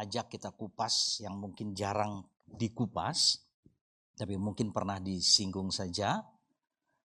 ajak 0.00 0.32
kita 0.32 0.50
kupas 0.56 1.20
yang 1.20 1.36
mungkin 1.36 1.76
jarang 1.76 2.24
dikupas, 2.48 3.44
tapi 4.16 4.40
mungkin 4.40 4.72
pernah 4.72 4.96
disinggung 4.96 5.68
saja. 5.68 6.24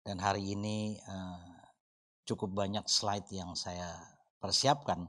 Dan 0.02 0.18
hari 0.18 0.58
ini 0.58 0.98
uh, 0.98 1.52
cukup 2.26 2.52
banyak 2.52 2.84
slide 2.90 3.30
yang 3.30 3.54
saya 3.54 3.86
persiapkan 4.42 5.06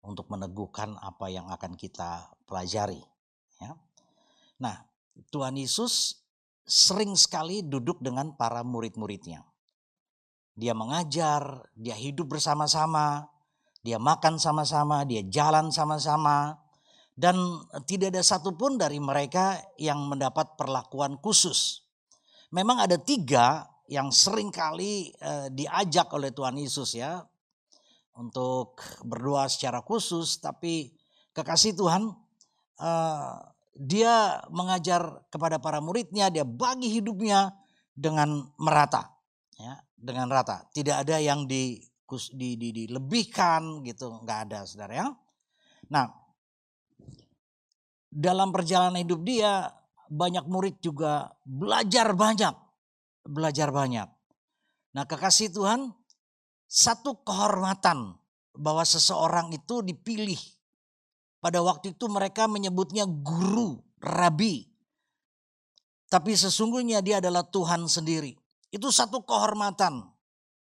untuk 0.00 0.30
meneguhkan 0.30 0.96
apa 0.96 1.28
yang 1.28 1.50
akan 1.50 1.74
kita 1.76 2.30
pelajari. 2.46 3.02
Ya. 3.60 3.76
Nah, 4.62 4.86
Tuhan 5.28 5.58
Yesus 5.58 6.22
sering 6.64 7.18
sekali 7.18 7.66
duduk 7.66 7.98
dengan 7.98 8.32
para 8.38 8.62
murid-muridnya. 8.62 9.42
Dia 10.54 10.72
mengajar, 10.76 11.66
dia 11.74 11.98
hidup 11.98 12.36
bersama-sama, 12.36 13.26
dia 13.80 13.96
makan 13.96 14.36
sama-sama, 14.36 15.02
dia 15.08 15.24
jalan 15.24 15.72
sama-sama, 15.72 16.60
dan 17.20 17.36
tidak 17.84 18.16
ada 18.16 18.24
satupun 18.24 18.80
dari 18.80 18.96
mereka 18.96 19.60
yang 19.76 20.08
mendapat 20.08 20.56
perlakuan 20.56 21.20
khusus. 21.20 21.84
Memang 22.48 22.80
ada 22.80 22.96
tiga 22.96 23.68
yang 23.92 24.08
sering 24.08 24.48
kali 24.48 25.12
eh, 25.12 25.52
diajak 25.52 26.08
oleh 26.16 26.32
Tuhan 26.32 26.56
Yesus 26.56 26.96
ya 26.96 27.20
untuk 28.16 28.80
berdoa 29.04 29.52
secara 29.52 29.84
khusus, 29.84 30.40
tapi 30.40 30.96
kekasih 31.36 31.76
Tuhan 31.76 32.08
eh, 32.80 33.36
dia 33.76 34.40
mengajar 34.48 35.20
kepada 35.28 35.60
para 35.60 35.84
muridnya, 35.84 36.32
dia 36.32 36.48
bagi 36.48 36.88
hidupnya 36.88 37.52
dengan 37.92 38.48
merata, 38.56 39.12
ya, 39.60 39.76
dengan 39.92 40.32
rata. 40.32 40.64
Tidak 40.72 41.04
ada 41.04 41.20
yang 41.20 41.44
di 41.44 41.84
di, 42.32 42.56
di, 42.56 42.68
dilebihkan 42.74 43.84
gitu, 43.84 44.24
nggak 44.24 44.40
ada 44.50 44.58
saudara 44.66 44.94
ya. 45.04 45.08
Nah, 45.90 46.19
dalam 48.10 48.50
perjalanan 48.50 48.98
hidup 48.98 49.22
dia 49.22 49.70
banyak 50.10 50.42
murid 50.50 50.82
juga 50.82 51.30
belajar 51.46 52.12
banyak, 52.18 52.54
belajar 53.22 53.70
banyak. 53.70 54.10
Nah, 54.90 55.06
kekasih 55.06 55.54
Tuhan, 55.54 55.94
satu 56.66 57.22
kehormatan 57.22 58.18
bahwa 58.58 58.82
seseorang 58.82 59.54
itu 59.54 59.86
dipilih. 59.86 60.38
Pada 61.40 61.64
waktu 61.64 61.96
itu 61.96 62.04
mereka 62.10 62.44
menyebutnya 62.50 63.08
guru, 63.08 63.80
rabi. 64.02 64.68
Tapi 66.10 66.36
sesungguhnya 66.36 67.00
dia 67.00 67.22
adalah 67.22 67.46
Tuhan 67.46 67.86
sendiri. 67.86 68.34
Itu 68.68 68.92
satu 68.92 69.24
kehormatan 69.24 70.04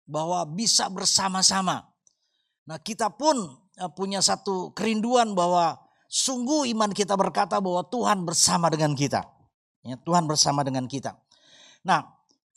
bahwa 0.08 0.46
bisa 0.48 0.88
bersama-sama. 0.88 1.84
Nah 2.70 2.80
kita 2.80 3.12
pun 3.12 3.36
eh, 3.76 3.92
punya 3.92 4.24
satu 4.24 4.72
kerinduan 4.72 5.36
bahwa 5.36 5.83
sungguh 6.14 6.70
iman 6.78 6.94
kita 6.94 7.18
berkata 7.18 7.58
bahwa 7.58 7.82
Tuhan 7.90 8.22
bersama 8.22 8.70
dengan 8.70 8.94
kita. 8.94 9.26
Ya, 9.82 9.98
Tuhan 9.98 10.30
bersama 10.30 10.62
dengan 10.62 10.86
kita. 10.86 11.18
Nah 11.90 12.06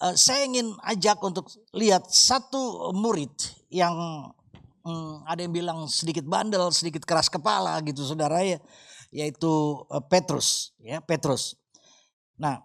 eh, 0.05 0.15
saya 0.15 0.45
ingin 0.45 0.77
ajak 0.85 1.17
untuk 1.25 1.49
lihat 1.73 2.05
satu 2.13 2.93
murid 2.93 3.33
yang 3.73 3.97
hmm, 4.85 5.25
ada 5.25 5.41
yang 5.41 5.57
bilang 5.57 5.89
sedikit 5.89 6.29
bandel, 6.29 6.69
sedikit 6.69 7.09
keras 7.09 7.33
kepala 7.33 7.81
gitu 7.81 8.05
saudara 8.05 8.45
ya, 8.45 8.61
yaitu 9.09 9.81
eh, 9.89 10.05
Petrus 10.05 10.77
ya 10.85 11.01
Petrus. 11.01 11.57
Nah 12.37 12.61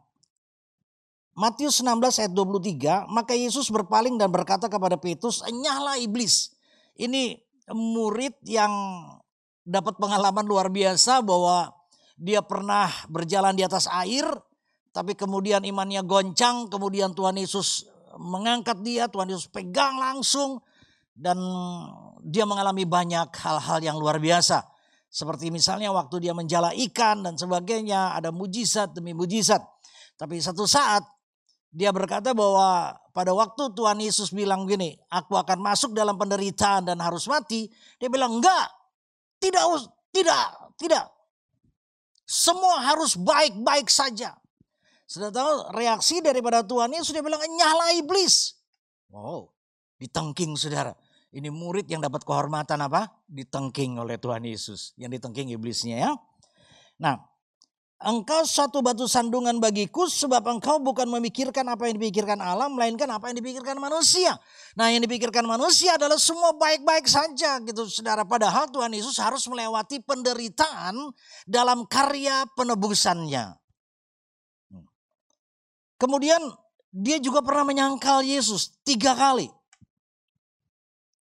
Matius 1.31 1.79
16 1.79 2.27
ayat 2.27 2.33
23, 2.35 3.07
maka 3.07 3.31
Yesus 3.31 3.71
berpaling 3.71 4.19
dan 4.19 4.27
berkata 4.27 4.67
kepada 4.67 4.99
Petrus, 4.99 5.39
"Enyahlah 5.47 5.95
iblis." 6.03 6.51
Ini 6.99 7.39
murid 7.71 8.35
yang 8.43 8.69
dapat 9.71 9.95
pengalaman 9.95 10.43
luar 10.43 10.67
biasa 10.67 11.23
bahwa 11.23 11.71
dia 12.19 12.43
pernah 12.43 12.91
berjalan 13.07 13.55
di 13.55 13.63
atas 13.63 13.87
air, 13.87 14.27
tapi 14.91 15.15
kemudian 15.15 15.63
imannya 15.63 16.03
goncang, 16.03 16.67
kemudian 16.67 17.15
Tuhan 17.15 17.39
Yesus 17.39 17.87
mengangkat 18.19 18.83
dia, 18.83 19.07
Tuhan 19.07 19.31
Yesus 19.31 19.47
pegang 19.47 19.95
langsung 19.95 20.59
dan 21.15 21.39
dia 22.19 22.43
mengalami 22.43 22.83
banyak 22.83 23.31
hal-hal 23.31 23.79
yang 23.79 23.95
luar 23.95 24.19
biasa. 24.19 24.67
Seperti 25.11 25.51
misalnya 25.51 25.91
waktu 25.95 26.27
dia 26.27 26.35
menjala 26.35 26.75
ikan 26.91 27.23
dan 27.23 27.39
sebagainya, 27.39 28.15
ada 28.15 28.31
mujizat 28.35 28.91
demi 28.91 29.15
mujizat. 29.15 29.63
Tapi 30.19 30.39
satu 30.43 30.67
saat 30.67 31.03
dia 31.71 31.95
berkata 31.95 32.35
bahwa 32.35 32.91
pada 33.15 33.31
waktu 33.31 33.71
Tuhan 33.71 33.99
Yesus 34.03 34.35
bilang 34.35 34.67
gini, 34.67 34.95
aku 35.07 35.39
akan 35.39 35.59
masuk 35.63 35.95
dalam 35.95 36.19
penderitaan 36.19 36.87
dan 36.87 36.99
harus 36.99 37.27
mati. 37.31 37.71
Dia 37.95 38.11
bilang 38.11 38.39
enggak, 38.39 38.80
tidak, 39.41 39.65
tidak, 40.13 40.45
tidak. 40.77 41.05
Semua 42.23 42.79
harus 42.85 43.17
baik-baik 43.19 43.91
saja. 43.91 44.37
Sudah 45.09 45.27
tahu 45.27 45.75
reaksi 45.75 46.23
daripada 46.23 46.63
Tuhan 46.63 46.95
Yesus 46.95 47.11
dia 47.11 47.19
bilang 47.19 47.43
nyala 47.43 47.91
iblis. 47.99 48.55
Wow, 49.11 49.51
ditengking 49.99 50.55
saudara. 50.55 50.95
Ini 51.31 51.51
murid 51.51 51.87
yang 51.87 51.99
dapat 51.99 52.23
kehormatan 52.23 52.79
apa? 52.79 53.11
Ditengking 53.27 53.99
oleh 53.99 54.15
Tuhan 54.15 54.47
Yesus. 54.47 54.95
Yang 54.95 55.19
ditengking 55.19 55.51
iblisnya 55.55 55.95
ya. 55.99 56.11
Nah 56.99 57.19
Engkau 58.01 58.49
satu 58.49 58.81
batu 58.81 59.05
sandungan 59.05 59.61
bagiku 59.61 60.09
sebab 60.09 60.41
engkau 60.49 60.81
bukan 60.81 61.05
memikirkan 61.05 61.61
apa 61.69 61.85
yang 61.85 62.01
dipikirkan 62.01 62.41
alam 62.41 62.73
melainkan 62.73 63.05
apa 63.05 63.29
yang 63.29 63.37
dipikirkan 63.37 63.77
manusia. 63.77 64.41
Nah 64.73 64.89
yang 64.89 65.05
dipikirkan 65.05 65.45
manusia 65.45 66.01
adalah 66.01 66.17
semua 66.17 66.57
baik-baik 66.57 67.05
saja 67.05 67.61
gitu 67.61 67.85
saudara. 67.85 68.25
Padahal 68.25 68.73
Tuhan 68.73 68.89
Yesus 68.89 69.21
harus 69.21 69.45
melewati 69.45 70.01
penderitaan 70.01 70.97
dalam 71.45 71.85
karya 71.85 72.41
penebusannya. 72.57 73.53
Kemudian 76.01 76.41
dia 76.89 77.21
juga 77.21 77.45
pernah 77.45 77.69
menyangkal 77.69 78.25
Yesus 78.25 78.81
tiga 78.81 79.13
kali. 79.13 79.45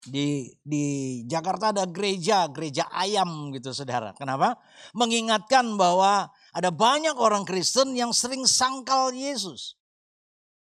Di, 0.00 0.48
di 0.64 0.84
Jakarta 1.28 1.76
ada 1.76 1.84
gereja, 1.84 2.48
gereja 2.48 2.88
ayam 2.88 3.52
gitu 3.52 3.76
saudara. 3.76 4.16
Kenapa? 4.16 4.56
Mengingatkan 4.97 5.76
bahwa 5.76 6.32
ada 6.50 6.74
banyak 6.74 7.14
orang 7.14 7.46
Kristen 7.46 7.94
yang 7.94 8.10
sering 8.10 8.42
sangkal 8.46 9.14
Yesus. 9.14 9.78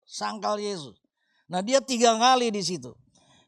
Sangkal 0.04 0.60
Yesus. 0.60 1.00
Nah 1.48 1.64
dia 1.64 1.80
tiga 1.80 2.14
kali 2.20 2.52
di 2.52 2.62
situ. 2.62 2.92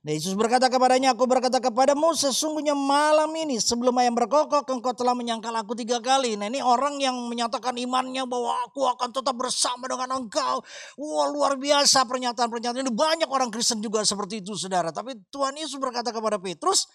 Nah, 0.02 0.18
Yesus 0.18 0.34
berkata 0.34 0.66
kepadanya, 0.66 1.14
aku 1.14 1.30
berkata 1.30 1.62
kepadamu 1.62 2.10
sesungguhnya 2.18 2.74
malam 2.74 3.30
ini 3.38 3.62
sebelum 3.62 3.94
ayam 4.02 4.18
berkokok 4.18 4.66
engkau 4.66 4.90
telah 4.98 5.14
menyangkal 5.14 5.54
aku 5.54 5.78
tiga 5.78 6.02
kali. 6.02 6.34
Nah 6.34 6.50
ini 6.50 6.58
orang 6.58 6.98
yang 6.98 7.14
menyatakan 7.30 7.78
imannya 7.78 8.26
bahwa 8.26 8.66
aku 8.66 8.82
akan 8.82 9.14
tetap 9.14 9.30
bersama 9.38 9.86
dengan 9.86 10.18
engkau. 10.18 10.58
Wah 10.98 11.26
luar 11.30 11.54
biasa 11.54 12.02
pernyataan-pernyataan 12.02 12.82
ini. 12.82 12.90
Banyak 12.90 13.30
orang 13.30 13.54
Kristen 13.54 13.78
juga 13.78 14.02
seperti 14.02 14.42
itu 14.42 14.58
saudara. 14.58 14.90
Tapi 14.90 15.14
Tuhan 15.30 15.54
Yesus 15.54 15.78
berkata 15.78 16.10
kepada 16.10 16.42
Petrus, 16.42 16.90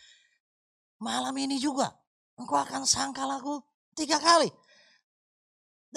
malam 0.99 1.31
ini 1.39 1.63
juga 1.63 1.87
engkau 2.35 2.59
akan 2.59 2.83
sangkal 2.83 3.31
aku 3.39 3.63
tiga 3.95 4.19
kali. 4.19 4.51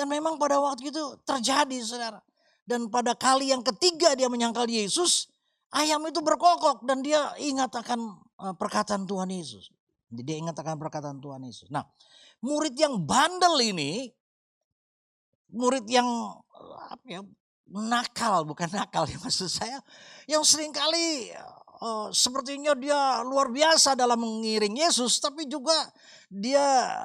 Dan 0.00 0.08
memang 0.08 0.40
pada 0.40 0.56
waktu 0.56 0.88
itu 0.88 1.20
terjadi 1.28 1.76
saudara. 1.84 2.24
Dan 2.64 2.88
pada 2.88 3.12
kali 3.12 3.52
yang 3.52 3.60
ketiga 3.60 4.16
dia 4.16 4.32
menyangkal 4.32 4.64
Yesus, 4.64 5.28
ayam 5.76 6.00
itu 6.08 6.24
berkokok 6.24 6.88
dan 6.88 7.04
dia 7.04 7.36
ingat 7.36 7.68
akan 7.68 8.16
eh, 8.16 8.54
perkataan 8.56 9.04
Tuhan 9.04 9.28
Yesus. 9.28 9.68
Dia 10.08 10.40
ingat 10.40 10.56
akan 10.56 10.80
perkataan 10.80 11.20
Tuhan 11.20 11.44
Yesus. 11.44 11.68
Nah, 11.68 11.84
murid 12.40 12.72
yang 12.80 12.96
bandel 13.04 13.60
ini, 13.60 14.08
murid 15.52 15.84
yang 15.84 16.08
apa 16.88 17.04
ya, 17.04 17.20
nakal, 17.68 18.48
bukan 18.48 18.72
nakal 18.80 19.04
ya 19.04 19.20
maksud 19.20 19.52
saya, 19.52 19.84
yang 20.24 20.40
sering 20.40 20.72
kali 20.72 21.28
uh, 21.84 22.08
sepertinya 22.08 22.72
dia 22.72 23.20
luar 23.20 23.52
biasa 23.52 23.92
dalam 23.92 24.16
mengiring 24.16 24.80
Yesus, 24.80 25.20
tapi 25.20 25.44
juga 25.44 25.76
dia 26.32 26.96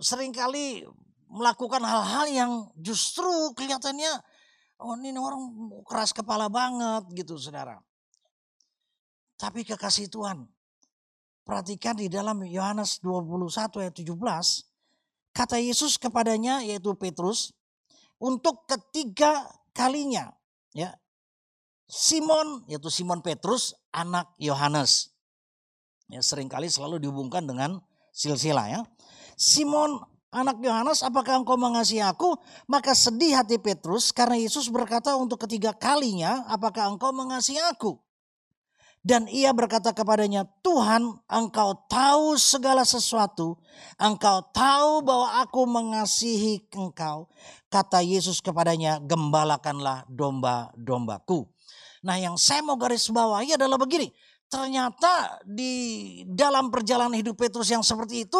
sering 0.00 0.32
kali 0.32 0.82
melakukan 1.30 1.82
hal-hal 1.82 2.26
yang 2.30 2.52
justru 2.78 3.26
kelihatannya 3.58 4.22
oh 4.80 4.94
ini 5.00 5.16
orang 5.16 5.72
keras 5.88 6.12
kepala 6.12 6.52
banget 6.52 7.08
gitu 7.16 7.40
saudara. 7.40 7.80
Tapi 9.36 9.68
kekasih 9.68 10.08
Tuhan, 10.08 10.48
perhatikan 11.44 11.92
di 11.92 12.08
dalam 12.08 12.40
Yohanes 12.40 13.04
21 13.04 13.84
ayat 13.84 13.92
17, 13.92 14.16
kata 15.36 15.60
Yesus 15.60 16.00
kepadanya 16.00 16.64
yaitu 16.64 16.96
Petrus, 16.96 17.52
untuk 18.16 18.64
ketiga 18.64 19.44
kalinya 19.76 20.32
ya 20.72 20.96
Simon 21.84 22.64
yaitu 22.64 22.88
Simon 22.88 23.20
Petrus 23.20 23.76
anak 23.92 24.32
Yohanes. 24.40 25.12
Ya 26.08 26.24
sering 26.24 26.48
kali 26.48 26.72
selalu 26.72 27.02
dihubungkan 27.02 27.44
dengan 27.44 27.82
silsilah 28.16 28.72
ya. 28.72 28.80
Simon 29.36 30.00
anak 30.36 30.60
Yohanes, 30.60 31.00
apakah 31.00 31.40
engkau 31.40 31.56
mengasihi 31.56 32.04
aku? 32.04 32.36
Maka 32.68 32.92
sedih 32.92 33.40
hati 33.40 33.56
Petrus 33.56 34.12
karena 34.12 34.36
Yesus 34.36 34.68
berkata 34.68 35.16
untuk 35.16 35.48
ketiga 35.48 35.72
kalinya, 35.72 36.44
apakah 36.52 36.92
engkau 36.92 37.10
mengasihi 37.16 37.58
aku? 37.72 37.96
Dan 39.06 39.30
ia 39.30 39.54
berkata 39.54 39.94
kepadanya, 39.94 40.42
Tuhan 40.66 41.14
engkau 41.30 41.86
tahu 41.86 42.34
segala 42.34 42.82
sesuatu. 42.82 43.54
Engkau 44.02 44.42
tahu 44.50 45.06
bahwa 45.06 45.46
aku 45.46 45.62
mengasihi 45.62 46.66
engkau. 46.74 47.30
Kata 47.70 48.02
Yesus 48.02 48.42
kepadanya, 48.42 48.98
gembalakanlah 48.98 50.02
domba-dombaku. 50.10 51.46
Nah 52.02 52.18
yang 52.18 52.34
saya 52.34 52.66
mau 52.66 52.74
garis 52.74 53.06
bawahi 53.06 53.54
adalah 53.54 53.78
begini. 53.78 54.10
Ternyata 54.46 55.42
di 55.42 56.22
dalam 56.30 56.70
perjalanan 56.70 57.18
hidup 57.18 57.34
Petrus 57.34 57.66
yang 57.66 57.82
seperti 57.82 58.30
itu, 58.30 58.38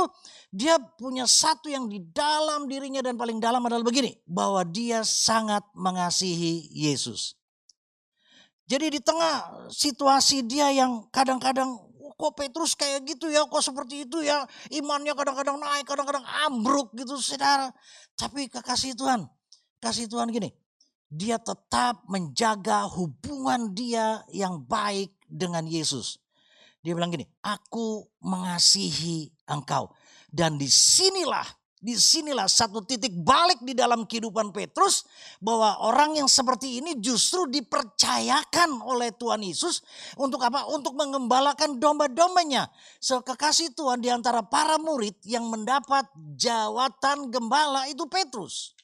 dia 0.55 0.79
punya 0.79 1.27
satu 1.27 1.67
yang 1.67 1.91
di 1.91 1.99
dalam 2.15 2.71
dirinya 2.71 3.03
dan 3.03 3.19
paling 3.19 3.43
dalam 3.43 3.59
adalah 3.67 3.83
begini. 3.83 4.15
Bahwa 4.23 4.63
dia 4.63 5.03
sangat 5.03 5.67
mengasihi 5.75 6.71
Yesus. 6.71 7.35
Jadi 8.67 8.99
di 8.99 9.01
tengah 9.03 9.67
situasi 9.71 10.47
dia 10.47 10.71
yang 10.71 11.11
kadang-kadang 11.11 11.75
kok 12.17 12.33
Petrus 12.39 12.79
kayak 12.79 13.03
gitu 13.07 13.27
ya, 13.27 13.43
kok 13.47 13.63
seperti 13.63 14.07
itu 14.07 14.23
ya, 14.23 14.47
imannya 14.75 15.11
kadang-kadang 15.15 15.59
naik, 15.59 15.85
kadang-kadang 15.91 16.25
ambruk 16.47 16.95
gitu 16.95 17.19
saudara. 17.19 17.71
Tapi 18.15 18.47
kekasih 18.47 18.95
Tuhan, 18.95 19.27
kasih 19.83 20.07
Tuhan 20.07 20.31
gini, 20.31 20.55
dia 21.11 21.39
tetap 21.39 22.03
menjaga 22.07 22.87
hubungan 22.91 23.71
dia 23.75 24.23
yang 24.35 24.63
baik 24.67 25.16
dengan 25.29 25.67
Yesus. 25.67 26.23
Dia 26.81 26.95
bilang 26.95 27.11
gini, 27.11 27.27
aku 27.43 28.07
mengasihi 28.23 29.31
engkau. 29.51 29.91
Dan 30.31 30.59
di 30.59 30.71
sinilah 30.71 31.47
di 31.77 31.93
sinilah 31.95 32.49
satu 32.49 32.83
titik 32.83 33.15
balik 33.21 33.61
di 33.63 33.71
dalam 33.71 34.09
kehidupan 34.09 34.51
Petrus 34.51 35.07
bahwa 35.39 35.77
orang 35.87 36.19
yang 36.19 36.27
seperti 36.27 36.83
ini 36.83 36.99
justru 36.99 37.47
dipercayakan 37.47 38.83
oleh 38.83 39.15
Tuhan 39.15 39.45
Yesus 39.45 39.85
untuk 40.19 40.43
apa? 40.43 40.67
Untuk 40.73 40.99
mengembalakan 40.99 41.79
domba-dombanya. 41.79 42.67
So, 42.99 43.23
kekasih 43.23 43.77
Tuhan 43.77 44.03
di 44.03 44.11
antara 44.11 44.43
para 44.43 44.83
murid 44.83 45.21
yang 45.29 45.47
mendapat 45.47 46.09
jawatan 46.35 47.31
gembala 47.31 47.87
itu 47.87 48.09
Petrus. 48.11 48.75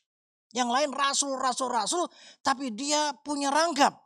Yang 0.52 0.68
lain 0.70 0.90
rasul, 0.92 1.32
rasul, 1.40 1.72
rasul, 1.72 2.04
tapi 2.44 2.70
dia 2.70 3.16
punya 3.24 3.50
rangkap. 3.50 3.98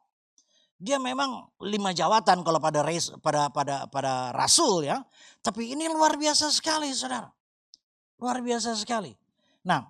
Dia 0.77 1.01
memang 1.01 1.49
lima 1.65 1.97
jawatan 1.97 2.45
kalau 2.45 2.61
pada 2.61 2.85
res, 2.85 3.09
pada 3.25 3.49
pada 3.49 3.89
pada 3.89 4.29
rasul 4.37 4.85
ya. 4.85 5.01
Tapi 5.41 5.73
ini 5.73 5.89
luar 5.89 6.21
biasa 6.21 6.53
sekali, 6.53 6.93
saudara. 6.93 7.33
Luar 8.21 8.45
biasa 8.45 8.77
sekali. 8.77 9.17
Nah, 9.65 9.89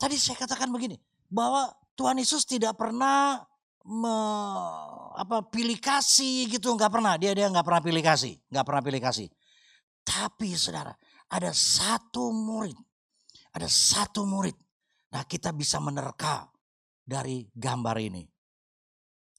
tadi 0.00 0.16
saya 0.16 0.40
katakan 0.40 0.72
begini, 0.72 0.96
bahwa 1.28 1.68
Tuhan 1.92 2.16
Yesus 2.16 2.48
tidak 2.48 2.80
pernah 2.80 3.44
me, 3.84 4.16
apa 5.12 5.44
pilih 5.52 5.76
kasih 5.76 6.48
gitu, 6.48 6.72
nggak 6.72 6.92
pernah. 6.92 7.20
Dia 7.20 7.36
dia 7.36 7.52
nggak 7.52 7.66
pernah 7.68 7.82
pilih 7.84 8.00
kasih, 8.00 8.34
nggak 8.48 8.64
pernah 8.64 8.82
pilih 8.84 9.02
kasih. 9.04 9.28
Tapi 10.08 10.56
saudara, 10.56 10.96
ada 11.28 11.52
satu 11.52 12.32
murid, 12.32 12.76
ada 13.52 13.68
satu 13.68 14.24
murid. 14.24 14.56
Nah 15.12 15.24
kita 15.28 15.52
bisa 15.52 15.76
menerka 15.84 16.48
dari 17.04 17.44
gambar 17.52 17.96
ini. 18.00 18.24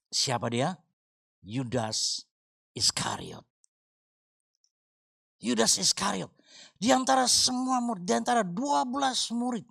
Siapa 0.09 0.49
dia? 0.49 0.73
Yudas 1.45 2.25
Iskariot. 2.73 3.45
Yudas 5.39 5.79
Iskariot. 5.79 6.33
Di 6.75 6.89
antara 6.91 7.29
semua 7.29 7.79
murid, 7.79 8.03
di 8.03 8.13
antara 8.13 8.41
12 8.43 9.31
murid. 9.37 9.65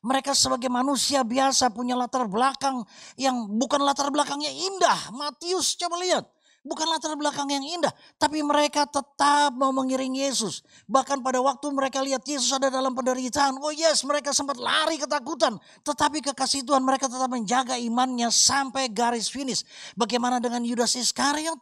Mereka 0.00 0.32
sebagai 0.32 0.72
manusia 0.72 1.20
biasa 1.20 1.68
punya 1.76 1.92
latar 1.92 2.24
belakang 2.24 2.80
yang 3.20 3.48
bukan 3.60 3.84
latar 3.84 4.08
belakangnya 4.08 4.48
indah. 4.48 5.12
Matius 5.12 5.76
coba 5.76 6.00
lihat. 6.00 6.24
Bukan 6.60 6.84
latar 6.92 7.16
belakang 7.16 7.48
yang 7.48 7.64
indah. 7.64 7.88
Tapi 8.20 8.44
mereka 8.44 8.84
tetap 8.84 9.56
mau 9.56 9.72
mengiring 9.72 10.12
Yesus. 10.12 10.60
Bahkan 10.84 11.24
pada 11.24 11.40
waktu 11.40 11.72
mereka 11.72 12.04
lihat 12.04 12.20
Yesus 12.28 12.52
ada 12.52 12.68
dalam 12.68 12.92
penderitaan. 12.92 13.56
Oh 13.64 13.72
yes 13.72 14.04
mereka 14.04 14.36
sempat 14.36 14.60
lari 14.60 15.00
ketakutan. 15.00 15.56
Tetapi 15.80 16.20
kekasih 16.20 16.60
Tuhan 16.68 16.84
mereka 16.84 17.08
tetap 17.08 17.32
menjaga 17.32 17.80
imannya 17.80 18.28
sampai 18.28 18.92
garis 18.92 19.32
finish. 19.32 19.64
Bagaimana 19.96 20.36
dengan 20.36 20.60
Yudas 20.60 21.00
Iskariot? 21.00 21.56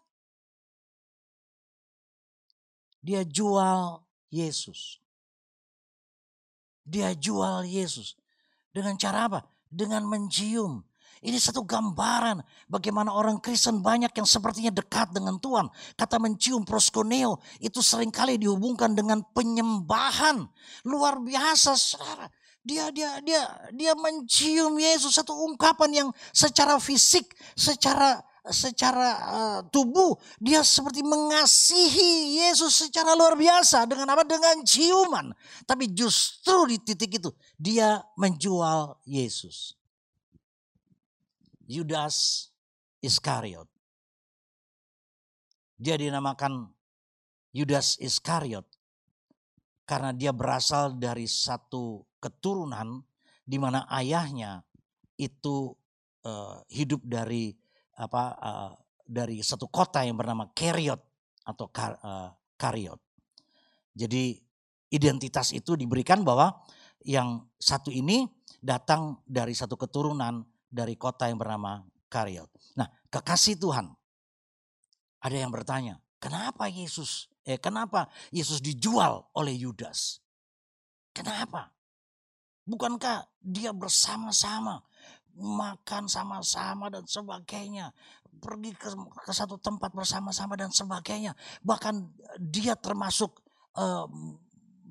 Dia 2.99 3.23
jual 3.23 4.03
Yesus. 4.35 4.99
Dia 6.83 7.15
jual 7.15 7.71
Yesus. 7.71 8.19
Dengan 8.75 8.99
cara 8.99 9.31
apa? 9.31 9.41
Dengan 9.71 10.11
mencium. 10.11 10.88
Ini 11.19 11.38
satu 11.38 11.67
gambaran 11.67 12.38
bagaimana 12.70 13.11
orang 13.11 13.43
Kristen 13.43 13.82
banyak 13.82 14.15
yang 14.15 14.29
sepertinya 14.29 14.70
dekat 14.70 15.11
dengan 15.11 15.38
Tuhan. 15.43 15.67
Kata 15.99 16.23
mencium 16.23 16.62
proskoneo 16.62 17.43
itu 17.59 17.82
sering 17.82 18.15
kali 18.15 18.38
dihubungkan 18.38 18.94
dengan 18.94 19.23
penyembahan. 19.35 20.47
Luar 20.87 21.19
biasa 21.19 21.75
saudara. 21.75 22.31
Dia 22.62 22.93
dia 22.93 23.19
dia 23.25 23.49
dia 23.73 23.93
mencium 23.97 24.76
Yesus 24.76 25.17
satu 25.17 25.32
ungkapan 25.32 26.05
yang 26.05 26.09
secara 26.37 26.76
fisik, 26.76 27.32
secara 27.56 28.20
secara 28.50 29.09
uh, 29.29 29.61
tubuh 29.69 30.17
dia 30.41 30.65
seperti 30.65 31.05
mengasihi 31.05 32.41
Yesus 32.44 32.88
secara 32.88 33.12
luar 33.12 33.37
biasa 33.37 33.85
dengan 33.85 34.09
apa 34.12 34.25
dengan 34.25 34.65
ciuman 34.65 35.32
tapi 35.69 35.93
justru 35.93 36.69
di 36.69 36.76
titik 36.81 37.20
itu 37.20 37.31
dia 37.61 38.00
menjual 38.17 38.97
Yesus 39.05 39.78
Yudas 41.69 42.49
Iskariot 43.05 43.69
dia 45.79 45.94
dinamakan 45.94 46.67
Yudas 47.55 47.97
Iskariot 48.03 48.67
karena 49.87 50.12
dia 50.12 50.35
berasal 50.35 50.99
dari 50.99 51.25
satu 51.25 52.05
keturunan 52.19 53.00
di 53.47 53.56
mana 53.56 53.88
ayahnya 53.88 54.61
itu 55.17 55.73
uh, 56.26 56.61
hidup 56.69 57.00
dari 57.06 57.56
apa 57.97 58.25
uh, 58.37 58.73
dari 59.09 59.41
satu 59.41 59.70
kota 59.73 60.05
yang 60.05 60.20
bernama 60.20 60.53
Keriot 60.53 61.00
atau 61.49 61.67
Kar, 61.73 61.97
uh, 62.05 62.31
Kariot. 62.61 63.00
Jadi 63.97 64.37
identitas 64.93 65.56
itu 65.56 65.75
diberikan 65.75 66.20
bahwa 66.20 66.53
yang 67.09 67.49
satu 67.56 67.88
ini 67.88 68.29
datang 68.61 69.25
dari 69.25 69.56
satu 69.56 69.81
keturunan 69.81 70.44
dari 70.69 70.94
kota 70.94 71.26
yang 71.29 71.41
bernama 71.41 71.85
Kariot. 72.09 72.49
Nah, 72.76 72.88
kekasih 73.09 73.56
Tuhan. 73.56 73.88
Ada 75.19 75.37
yang 75.43 75.51
bertanya, 75.51 75.98
kenapa 76.22 76.70
Yesus 76.70 77.27
eh 77.48 77.56
kenapa 77.56 78.13
Yesus 78.29 78.60
dijual 78.60 79.25
oleh 79.32 79.56
Yudas? 79.56 80.20
Kenapa? 81.17 81.72
Bukankah 82.69 83.25
dia 83.41 83.72
bersama-sama 83.72 84.84
makan 85.39 86.10
sama-sama 86.10 86.93
dan 86.93 87.08
sebagainya. 87.08 87.94
Pergi 88.39 88.77
ke, 88.77 88.93
ke 89.25 89.32
satu 89.32 89.56
tempat 89.56 89.91
bersama-sama 89.96 90.55
dan 90.55 90.69
sebagainya. 90.69 91.32
Bahkan 91.65 91.94
dia 92.39 92.77
termasuk 92.77 93.41
uh, 93.79 94.06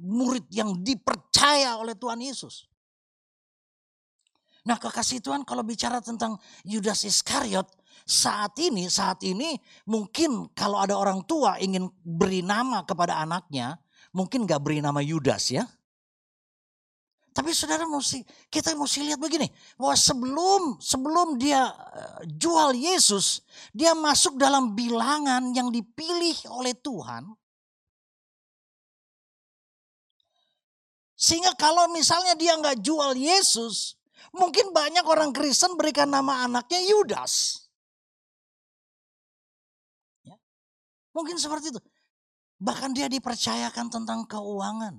murid 0.02 0.50
yang 0.50 0.82
dipercaya 0.82 1.78
oleh 1.78 1.94
Tuhan 1.94 2.20
Yesus. 2.20 2.66
Nah 4.68 4.76
kekasih 4.76 5.24
Tuhan 5.24 5.48
kalau 5.48 5.64
bicara 5.64 6.04
tentang 6.04 6.36
Yudas 6.68 7.08
Iskariot 7.08 7.72
saat 8.04 8.56
ini 8.60 8.92
saat 8.92 9.24
ini 9.24 9.56
mungkin 9.88 10.52
kalau 10.52 10.80
ada 10.84 10.96
orang 11.00 11.24
tua 11.24 11.56
ingin 11.60 11.88
beri 12.04 12.44
nama 12.44 12.84
kepada 12.84 13.20
anaknya 13.24 13.80
mungkin 14.12 14.44
gak 14.48 14.64
beri 14.64 14.80
nama 14.80 15.00
Yudas 15.00 15.52
ya 15.52 15.68
tapi 17.38 17.54
saudara 17.54 17.86
mesti 17.86 18.26
kita 18.50 18.74
mesti 18.74 19.06
lihat 19.06 19.22
begini, 19.22 19.46
bahwa 19.78 19.94
sebelum 19.94 20.62
sebelum 20.82 21.38
dia 21.38 21.70
eh, 21.70 22.34
jual 22.34 22.74
Yesus, 22.74 23.46
dia 23.78 23.94
masuk 23.94 24.42
dalam 24.42 24.74
bilangan 24.74 25.54
yang 25.54 25.70
dipilih 25.70 26.34
oleh 26.50 26.74
Tuhan. 26.74 27.30
Sehingga 31.14 31.54
kalau 31.62 31.86
misalnya 31.94 32.34
dia 32.34 32.58
nggak 32.58 32.82
jual 32.82 33.14
Yesus, 33.14 33.97
mungkin 34.36 34.72
banyak 34.76 35.06
orang 35.06 35.32
Kristen 35.32 35.76
berikan 35.76 36.10
nama 36.12 36.48
anaknya 36.48 36.82
Yudas. 36.84 37.64
Ya. 40.24 40.36
Mungkin 41.16 41.40
seperti 41.40 41.72
itu. 41.76 41.82
Bahkan 42.58 42.98
dia 42.98 43.06
dipercayakan 43.06 43.88
tentang 43.94 44.26
keuangan. 44.26 44.98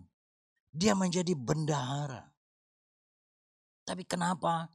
Dia 0.70 0.94
menjadi 0.94 1.34
bendahara. 1.34 2.28
Tapi 3.82 4.04
kenapa 4.04 4.68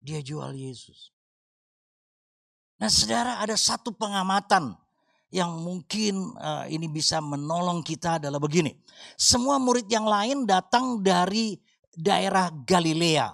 dia 0.00 0.24
jual 0.24 0.56
Yesus? 0.56 1.14
Nah 2.80 2.90
saudara 2.90 3.38
ada 3.38 3.54
satu 3.54 3.94
pengamatan 3.94 4.74
yang 5.34 5.50
mungkin 5.62 6.34
uh, 6.38 6.62
ini 6.70 6.86
bisa 6.86 7.18
menolong 7.18 7.82
kita 7.82 8.22
adalah 8.22 8.38
begini. 8.38 8.70
Semua 9.18 9.58
murid 9.58 9.90
yang 9.90 10.06
lain 10.06 10.46
datang 10.46 11.02
dari 11.02 11.58
daerah 11.96 12.50
Galilea. 12.52 13.30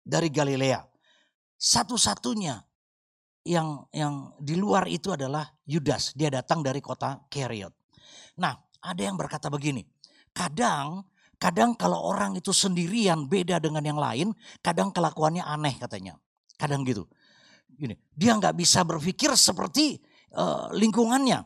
Dari 0.00 0.28
Galilea. 0.32 0.80
Satu-satunya 1.60 2.56
yang 3.44 3.84
yang 3.92 4.36
di 4.40 4.56
luar 4.56 4.88
itu 4.88 5.12
adalah 5.12 5.44
Yudas. 5.68 6.16
Dia 6.16 6.32
datang 6.32 6.64
dari 6.64 6.80
kota 6.80 7.20
Keriot. 7.28 7.72
Nah, 8.40 8.56
ada 8.80 9.00
yang 9.00 9.20
berkata 9.20 9.52
begini. 9.52 9.84
Kadang 10.32 11.04
kadang 11.40 11.72
kalau 11.76 12.00
orang 12.04 12.36
itu 12.36 12.52
sendirian 12.52 13.24
beda 13.28 13.60
dengan 13.60 13.80
yang 13.84 14.00
lain, 14.00 14.28
kadang 14.60 14.92
kelakuannya 14.92 15.44
aneh 15.44 15.76
katanya. 15.80 16.16
Kadang 16.60 16.84
gitu. 16.84 17.08
Gini, 17.72 17.96
dia 18.12 18.36
nggak 18.36 18.52
bisa 18.56 18.84
berpikir 18.84 19.32
seperti 19.32 19.96
uh, 20.36 20.68
lingkungannya. 20.76 21.40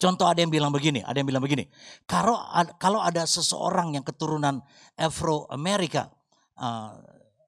Contoh 0.00 0.24
ada 0.24 0.40
yang 0.40 0.48
bilang 0.48 0.72
begini, 0.72 1.04
ada 1.04 1.20
yang 1.20 1.28
bilang 1.28 1.44
begini. 1.44 1.68
Kalau 2.08 2.40
kalau 2.80 3.04
ada 3.04 3.28
seseorang 3.28 3.92
yang 3.92 4.00
keturunan 4.00 4.64
Afro 4.96 5.44
Amerika 5.52 6.08
uh, 6.56 6.96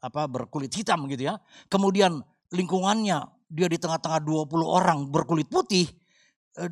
apa 0.05 0.29
berkulit 0.29 0.69
hitam 0.69 1.09
gitu 1.09 1.33
ya, 1.33 1.41
kemudian 1.73 2.21
lingkungannya 2.53 3.25
dia 3.49 3.69
di 3.73 3.81
tengah-tengah 3.81 4.21
20 4.21 4.53
orang 4.69 5.09
berkulit 5.09 5.49
putih, 5.49 5.89
uh, 6.61 6.69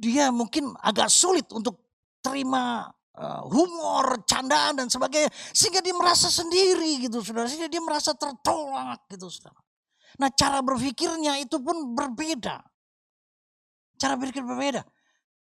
dia 0.00 0.32
mungkin 0.32 0.72
agak 0.80 1.12
sulit 1.12 1.44
untuk 1.52 1.84
terima 2.24 2.88
uh, 3.20 3.44
humor, 3.44 4.24
candaan 4.24 4.80
dan 4.80 4.88
sebagainya 4.88 5.28
sehingga 5.52 5.84
dia 5.84 5.92
merasa 5.92 6.32
sendiri 6.32 7.04
gitu 7.04 7.20
Saudara, 7.20 7.44
sehingga 7.44 7.68
dia 7.68 7.84
merasa 7.84 8.16
tertolak 8.16 9.04
gitu 9.12 9.28
Saudara. 9.28 9.60
Nah, 10.16 10.32
cara 10.32 10.64
berpikirnya 10.64 11.36
itu 11.44 11.60
pun 11.60 11.92
berbeda. 11.92 12.64
Cara 14.00 14.16
berpikir 14.16 14.40
berbeda. 14.40 14.80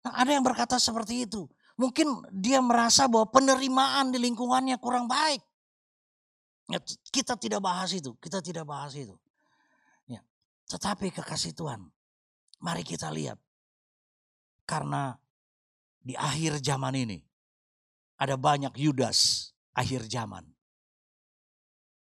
Nah, 0.03 0.13
ada 0.19 0.31
yang 0.35 0.43
berkata 0.43 0.83
seperti 0.83 1.27
itu. 1.31 1.47
Mungkin 1.79 2.29
dia 2.35 2.59
merasa 2.61 3.07
bahwa 3.07 3.31
penerimaan 3.31 4.13
di 4.13 4.19
lingkungannya 4.21 4.77
kurang 4.83 5.07
baik. 5.07 5.41
Ya, 6.71 6.79
kita 7.11 7.35
tidak 7.39 7.63
bahas 7.63 7.91
itu, 7.95 8.15
kita 8.19 8.39
tidak 8.39 8.67
bahas 8.67 8.95
itu. 8.95 9.15
Ya. 10.07 10.23
Tetapi 10.71 11.11
kekasih 11.11 11.55
Tuhan, 11.55 11.87
mari 12.63 12.87
kita 12.87 13.11
lihat. 13.11 13.39
Karena 14.63 15.15
di 16.03 16.15
akhir 16.15 16.63
zaman 16.63 16.95
ini 16.95 17.19
ada 18.19 18.39
banyak 18.39 18.75
Yudas 18.79 19.51
akhir 19.75 20.07
zaman. 20.07 20.47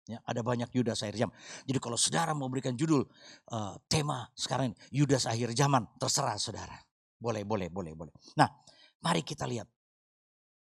Ya, 0.08 0.24
ada 0.24 0.40
banyak 0.40 0.72
Yudas 0.72 1.04
akhir 1.04 1.20
zaman. 1.20 1.36
Jadi 1.68 1.78
kalau 1.84 2.00
saudara 2.00 2.32
mau 2.32 2.48
berikan 2.48 2.72
judul 2.72 3.04
uh, 3.52 3.76
tema 3.92 4.24
sekarang 4.32 4.72
Yudas 4.88 5.28
akhir 5.28 5.52
zaman, 5.52 5.84
terserah 6.00 6.40
saudara. 6.40 6.87
Boleh, 7.18 7.42
boleh, 7.42 7.66
boleh, 7.68 7.92
boleh. 7.98 8.14
Nah, 8.38 8.46
mari 9.02 9.26
kita 9.26 9.44
lihat 9.44 9.66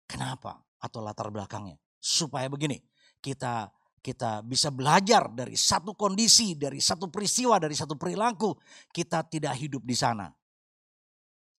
kenapa 0.07 0.63
atau 0.79 1.03
latar 1.03 1.35
belakangnya 1.35 1.75
supaya 1.99 2.47
begini 2.47 2.79
kita 3.19 3.67
kita 3.99 4.47
bisa 4.47 4.71
belajar 4.71 5.27
dari 5.35 5.59
satu 5.59 5.99
kondisi, 5.99 6.55
dari 6.55 6.79
satu 6.79 7.11
peristiwa, 7.11 7.59
dari 7.59 7.75
satu 7.75 7.99
perilaku, 7.99 8.55
kita 8.95 9.27
tidak 9.27 9.59
hidup 9.59 9.83
di 9.83 9.99
sana. 9.99 10.31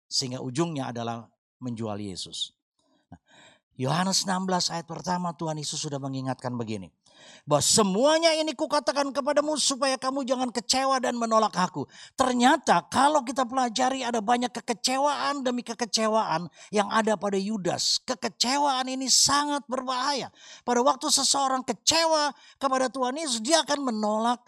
Sehingga 0.08 0.40
ujungnya 0.40 0.96
adalah 0.96 1.28
menjual 1.60 2.00
Yesus. 2.00 2.56
Nah, 3.12 3.20
Yohanes 3.76 4.24
16 4.24 4.72
ayat 4.72 4.88
pertama 4.88 5.36
Tuhan 5.36 5.60
Yesus 5.60 5.84
sudah 5.84 6.00
mengingatkan 6.00 6.56
begini 6.56 6.88
bahwa 7.48 7.64
semuanya 7.64 8.36
ini 8.36 8.52
kukatakan 8.52 9.10
kepadamu 9.16 9.56
supaya 9.56 9.96
kamu 9.96 10.28
jangan 10.28 10.50
kecewa 10.52 11.00
dan 11.00 11.16
menolak 11.16 11.56
aku. 11.56 11.88
Ternyata 12.20 12.84
kalau 12.92 13.24
kita 13.24 13.48
pelajari 13.48 14.04
ada 14.04 14.20
banyak 14.20 14.52
kekecewaan 14.52 15.42
demi 15.42 15.64
kekecewaan 15.64 16.52
yang 16.76 16.92
ada 16.92 17.16
pada 17.16 17.40
Yudas. 17.40 18.04
Kekecewaan 18.04 18.92
ini 18.92 19.08
sangat 19.08 19.64
berbahaya. 19.66 20.28
Pada 20.68 20.84
waktu 20.84 21.08
seseorang 21.08 21.64
kecewa 21.64 22.36
kepada 22.60 22.92
Tuhan 22.92 23.16
Yesus, 23.16 23.40
dia 23.40 23.64
akan 23.64 23.80
menolak 23.94 24.44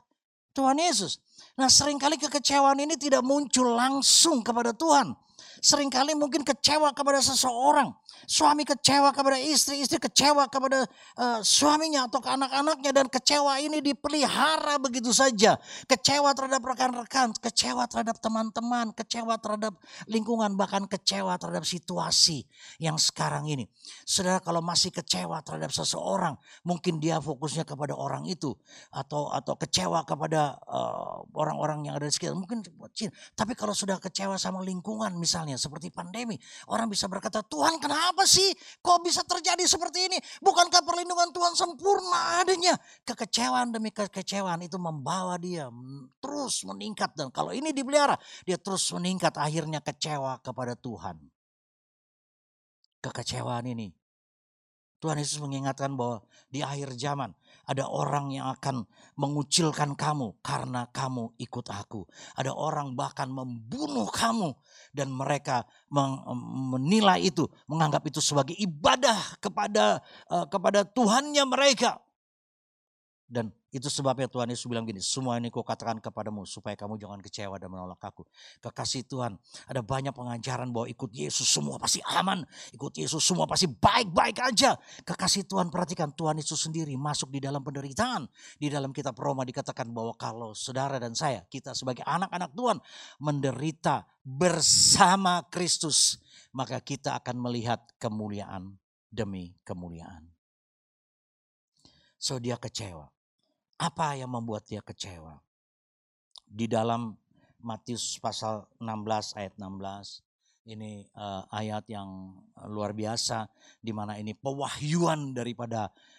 Tuhan 0.51 0.75
Yesus. 0.75 1.23
Nah 1.55 1.71
sering 1.71 1.99
kali 1.99 2.19
kekecewaan 2.19 2.79
ini 2.79 2.99
tidak 2.99 3.23
muncul 3.23 3.75
langsung 3.75 4.43
kepada 4.43 4.75
Tuhan. 4.75 5.15
Seringkali 5.59 6.15
mungkin 6.15 6.43
kecewa 6.47 6.95
kepada 6.95 7.19
seseorang. 7.19 7.91
Suami 8.23 8.63
kecewa 8.63 9.11
kepada 9.11 9.35
istri, 9.41 9.81
istri 9.83 9.99
kecewa 9.99 10.47
kepada 10.47 10.85
uh, 11.17 11.39
suaminya 11.43 12.07
atau 12.07 12.23
ke 12.23 12.29
anak-anaknya. 12.29 12.91
Dan 12.95 13.07
kecewa 13.11 13.59
ini 13.59 13.83
dipelihara 13.83 14.79
begitu 14.79 15.11
saja. 15.11 15.57
Kecewa 15.89 16.31
terhadap 16.37 16.61
rekan-rekan, 16.63 17.33
kecewa 17.35 17.89
terhadap 17.91 18.21
teman-teman, 18.21 18.93
kecewa 18.93 19.41
terhadap 19.41 19.73
lingkungan, 20.05 20.53
bahkan 20.53 20.85
kecewa 20.85 21.35
terhadap 21.41 21.65
situasi 21.65 22.45
yang 22.79 22.95
sekarang 23.01 23.49
ini. 23.49 23.65
Saudara 24.07 24.39
kalau 24.39 24.63
masih 24.63 24.93
kecewa 24.93 25.41
terhadap 25.43 25.73
seseorang, 25.73 26.39
mungkin 26.63 27.03
dia 27.03 27.19
fokusnya 27.19 27.65
kepada 27.65 27.97
orang 27.97 28.29
itu. 28.29 28.55
Atau 28.93 29.33
atau 29.33 29.59
kecewa 29.59 30.05
kepada 30.05 30.55
eh, 30.55 31.15
orang-orang 31.35 31.83
uh, 31.83 31.85
yang 31.89 31.93
ada 31.99 32.05
di 32.05 32.13
sekitar. 32.13 32.37
Mungkin 32.37 32.61
Tapi 33.35 33.53
kalau 33.57 33.73
sudah 33.73 33.97
kecewa 33.97 34.35
sama 34.37 34.61
lingkungan 34.61 35.15
misalnya 35.15 35.39
misalnya 35.39 35.61
seperti 35.61 35.87
pandemi. 35.89 36.37
Orang 36.69 36.89
bisa 36.89 37.09
berkata, 37.09 37.45
Tuhan 37.45 37.81
kenapa 37.81 38.08
sih 38.23 38.49
kok 38.79 39.03
bisa 39.03 39.21
terjadi 39.27 39.61
seperti 39.67 40.07
ini? 40.07 40.17
Bukankah 40.39 40.81
perlindungan 40.81 41.29
Tuhan 41.35 41.53
sempurna 41.53 42.41
adanya? 42.41 42.73
Kekecewaan 43.03 43.75
demi 43.75 43.91
kekecewaan 43.91 44.63
itu 44.63 44.79
membawa 44.79 45.35
dia 45.35 45.67
terus 46.23 46.63
meningkat. 46.63 47.13
Dan 47.13 47.29
kalau 47.29 47.51
ini 47.51 47.75
dipelihara, 47.75 48.15
dia 48.47 48.55
terus 48.55 48.87
meningkat 48.95 49.35
akhirnya 49.35 49.83
kecewa 49.83 50.39
kepada 50.39 50.73
Tuhan. 50.79 51.19
Kekecewaan 52.99 53.67
ini 53.67 53.98
Tuhan 54.99 55.15
Yesus 55.15 55.39
mengingatkan 55.39 55.95
bahwa 55.95 56.19
di 56.51 56.59
akhir 56.59 56.91
zaman 56.99 57.31
ada 57.69 57.87
orang 57.87 58.35
yang 58.35 58.51
akan 58.51 58.83
mengucilkan 59.15 59.95
kamu 59.95 60.41
karena 60.43 60.89
kamu 60.91 61.37
ikut 61.39 61.71
aku. 61.71 62.03
Ada 62.35 62.51
orang 62.51 62.97
bahkan 62.97 63.31
membunuh 63.31 64.09
kamu 64.11 64.57
dan 64.91 65.13
mereka 65.13 65.63
menilai 66.73 67.29
itu, 67.29 67.47
menganggap 67.69 68.03
itu 68.09 68.19
sebagai 68.19 68.57
ibadah 68.57 69.37
kepada 69.39 70.01
uh, 70.27 70.49
kepada 70.49 70.83
Tuhannya 70.83 71.45
mereka. 71.47 72.01
Dan 73.29 73.53
itu 73.69 73.85
sebabnya 73.85 74.25
Tuhan 74.25 74.49
Yesus 74.49 74.65
bilang 74.65 74.81
gini, 74.81 74.97
semua 74.97 75.37
ini 75.37 75.53
kau 75.53 75.61
katakan 75.61 76.01
kepadamu 76.01 76.41
supaya 76.41 76.73
kamu 76.73 76.97
jangan 76.97 77.21
kecewa 77.21 77.53
dan 77.61 77.69
menolak 77.69 78.01
aku. 78.01 78.25
Kekasih 78.65 79.05
Tuhan, 79.05 79.37
ada 79.69 79.85
banyak 79.85 80.09
pengajaran 80.09 80.73
bahwa 80.73 80.89
ikut 80.89 81.13
Yesus 81.13 81.45
semua 81.45 81.77
pasti 81.77 82.01
aman. 82.01 82.41
Ikut 82.73 82.97
Yesus 82.97 83.21
semua 83.21 83.45
pasti 83.45 83.69
baik-baik 83.69 84.41
aja. 84.41 84.73
Kekasih 85.05 85.45
Tuhan 85.45 85.69
perhatikan 85.69 86.09
Tuhan 86.17 86.41
Yesus 86.41 86.65
sendiri 86.65 86.97
masuk 86.97 87.29
di 87.29 87.37
dalam 87.37 87.61
penderitaan. 87.61 88.25
Di 88.57 88.73
dalam 88.73 88.89
kitab 88.89 89.13
Roma 89.21 89.45
dikatakan 89.45 89.85
bahwa 89.93 90.17
kalau 90.17 90.57
saudara 90.57 90.97
dan 90.97 91.13
saya, 91.13 91.45
kita 91.45 91.77
sebagai 91.77 92.01
anak-anak 92.09 92.49
Tuhan 92.57 92.81
menderita 93.21 94.09
bersama 94.25 95.45
Kristus. 95.53 96.17
Maka 96.57 96.81
kita 96.81 97.21
akan 97.21 97.37
melihat 97.37 97.85
kemuliaan 98.01 98.81
demi 99.13 99.53
kemuliaan. 99.61 100.25
So 102.17 102.41
dia 102.41 102.57
kecewa 102.57 103.18
apa 103.79 104.19
yang 104.19 104.29
membuat 104.35 104.67
dia 104.67 104.83
kecewa? 104.83 105.39
Di 106.43 106.67
dalam 106.67 107.15
Matius 107.63 108.19
pasal 108.19 108.67
16 108.77 109.39
ayat 109.39 109.53
16 109.55 110.69
ini 110.69 111.07
uh, 111.15 111.47
ayat 111.49 111.87
yang 111.87 112.35
luar 112.69 112.91
biasa 112.93 113.47
di 113.79 113.95
mana 113.95 114.19
ini 114.19 114.35
pewahyuan 114.35 115.33
daripada 115.33 115.89
Eh, 115.91 116.18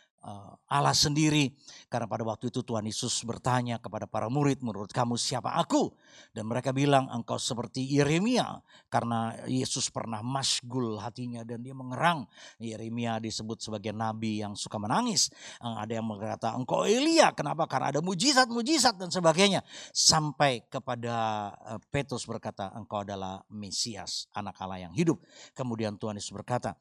Allah 0.71 0.95
sendiri. 0.95 1.57
Karena 1.89 2.07
pada 2.07 2.23
waktu 2.23 2.53
itu 2.53 2.61
Tuhan 2.61 2.85
Yesus 2.87 3.25
bertanya 3.25 3.81
kepada 3.81 4.05
para 4.05 4.29
murid, 4.29 4.61
menurut 4.61 4.93
kamu 4.93 5.17
siapa 5.17 5.57
aku? 5.57 5.91
Dan 6.31 6.47
mereka 6.47 6.71
bilang 6.71 7.09
engkau 7.09 7.41
seperti 7.41 7.83
Yeremia. 7.89 8.61
Karena 8.93 9.35
Yesus 9.49 9.89
pernah 9.89 10.21
masgul 10.21 11.01
hatinya 11.01 11.43
dan 11.43 11.65
dia 11.65 11.75
mengerang. 11.75 12.29
Yeremia 12.61 13.19
disebut 13.19 13.59
sebagai 13.65 13.91
nabi 13.97 14.45
yang 14.45 14.55
suka 14.55 14.77
menangis. 14.77 15.33
Eh, 15.59 15.77
ada 15.81 15.93
yang 15.99 16.07
berkata 16.07 16.53
engkau 16.55 16.85
Elia. 16.85 17.33
Kenapa? 17.33 17.65
Karena 17.67 17.97
ada 17.97 18.01
mujizat-mujizat 18.05 19.01
dan 19.01 19.11
sebagainya. 19.11 19.65
Sampai 19.91 20.69
kepada 20.69 21.49
eh, 21.75 21.81
Petrus 21.89 22.29
berkata 22.29 22.71
engkau 22.77 23.03
adalah 23.03 23.43
Mesias, 23.51 24.29
anak 24.37 24.55
Allah 24.61 24.87
yang 24.87 24.95
hidup. 24.95 25.19
Kemudian 25.57 25.97
Tuhan 25.97 26.21
Yesus 26.21 26.31
berkata, 26.37 26.77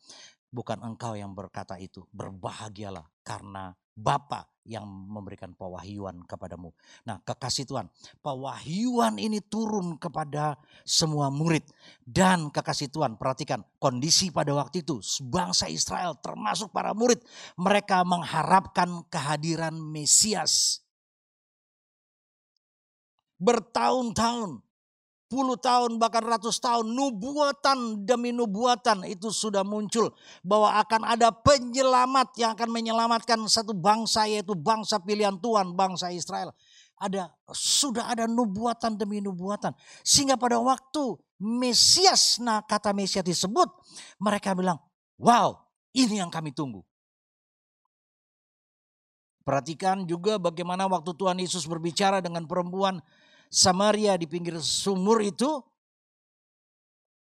bukan 0.50 0.82
engkau 0.82 1.14
yang 1.14 1.34
berkata 1.34 1.78
itu. 1.78 2.06
Berbahagialah 2.14 3.06
karena 3.22 3.74
Bapa 4.00 4.48
yang 4.64 4.86
memberikan 4.86 5.52
pewahyuan 5.58 6.24
kepadamu. 6.24 6.72
Nah 7.04 7.20
kekasih 7.26 7.68
Tuhan, 7.68 7.90
pewahyuan 8.22 9.18
ini 9.18 9.44
turun 9.44 9.98
kepada 10.00 10.56
semua 10.86 11.28
murid. 11.28 11.66
Dan 12.06 12.54
kekasih 12.54 12.88
Tuhan, 12.94 13.18
perhatikan 13.20 13.66
kondisi 13.82 14.32
pada 14.32 14.56
waktu 14.56 14.86
itu. 14.86 15.02
Bangsa 15.26 15.68
Israel 15.68 16.16
termasuk 16.22 16.72
para 16.72 16.96
murid. 16.96 17.20
Mereka 17.60 18.06
mengharapkan 18.08 19.04
kehadiran 19.10 19.76
Mesias. 19.76 20.86
Bertahun-tahun 23.42 24.69
puluh 25.30 25.56
tahun 25.56 26.02
bahkan 26.02 26.26
ratus 26.26 26.58
tahun 26.58 26.90
nubuatan 26.90 28.04
demi 28.04 28.34
nubuatan 28.34 29.06
itu 29.06 29.30
sudah 29.30 29.62
muncul 29.62 30.10
bahwa 30.42 30.74
akan 30.82 31.06
ada 31.06 31.30
penyelamat 31.30 32.34
yang 32.42 32.58
akan 32.58 32.70
menyelamatkan 32.74 33.38
satu 33.46 33.78
bangsa 33.78 34.26
yaitu 34.26 34.58
bangsa 34.58 34.98
pilihan 34.98 35.38
Tuhan 35.38 35.78
bangsa 35.78 36.10
Israel 36.10 36.50
ada 37.00 37.32
sudah 37.56 38.12
ada 38.12 38.28
nubuatan 38.28 39.00
demi 39.00 39.24
nubuatan. 39.24 39.72
Sehingga 40.04 40.36
pada 40.36 40.60
waktu 40.60 41.16
Mesias, 41.40 42.44
nah 42.44 42.60
kata 42.60 42.92
Mesias 42.92 43.24
disebut, 43.24 43.72
mereka 44.20 44.52
bilang, 44.52 44.76
wow 45.16 45.56
ini 45.96 46.20
yang 46.20 46.28
kami 46.28 46.52
tunggu. 46.52 46.84
Perhatikan 49.48 50.06
juga 50.06 50.38
bagaimana 50.38 50.86
waktu 50.86 51.10
Tuhan 51.16 51.40
Yesus 51.42 51.66
berbicara 51.66 52.22
dengan 52.22 52.46
perempuan 52.46 53.02
Samaria 53.50 54.14
di 54.16 54.30
pinggir 54.30 54.56
sumur 54.62 55.20
itu. 55.26 55.60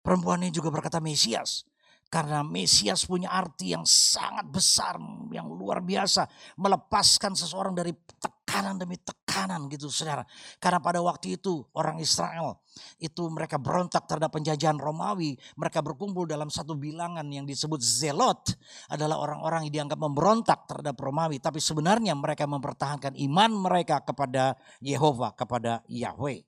Perempuan 0.05 0.45
ini 0.45 0.53
juga 0.53 0.69
berkata 0.69 1.01
Mesias. 1.01 1.65
Karena 2.13 2.45
Mesias 2.45 3.09
punya 3.09 3.33
arti 3.33 3.73
yang 3.73 3.89
sangat 3.89 4.45
besar, 4.53 5.01
yang 5.33 5.49
luar 5.49 5.81
biasa. 5.81 6.29
Melepaskan 6.61 7.33
seseorang 7.33 7.73
dari 7.73 7.97
tekanan 8.21 8.77
demi 8.77 9.01
tekanan 9.01 9.65
gitu 9.73 9.89
saudara. 9.89 10.21
Karena 10.61 10.77
pada 10.77 11.01
waktu 11.01 11.41
itu 11.41 11.65
orang 11.73 12.05
Israel 12.05 12.61
itu 13.01 13.33
mereka 13.33 13.57
berontak 13.57 14.05
terhadap 14.05 14.29
penjajahan 14.29 14.77
Romawi. 14.77 15.41
Mereka 15.57 15.81
berkumpul 15.81 16.29
dalam 16.29 16.53
satu 16.53 16.77
bilangan 16.77 17.25
yang 17.33 17.49
disebut 17.49 17.81
Zelot. 17.81 18.61
Adalah 18.93 19.17
orang-orang 19.17 19.73
yang 19.73 19.89
dianggap 19.89 20.05
memberontak 20.05 20.69
terhadap 20.69 21.01
Romawi. 21.01 21.41
Tapi 21.41 21.65
sebenarnya 21.65 22.13
mereka 22.13 22.45
mempertahankan 22.45 23.17
iman 23.17 23.51
mereka 23.57 24.05
kepada 24.05 24.61
Yehova, 24.85 25.33
kepada 25.33 25.81
Yahweh. 25.89 26.45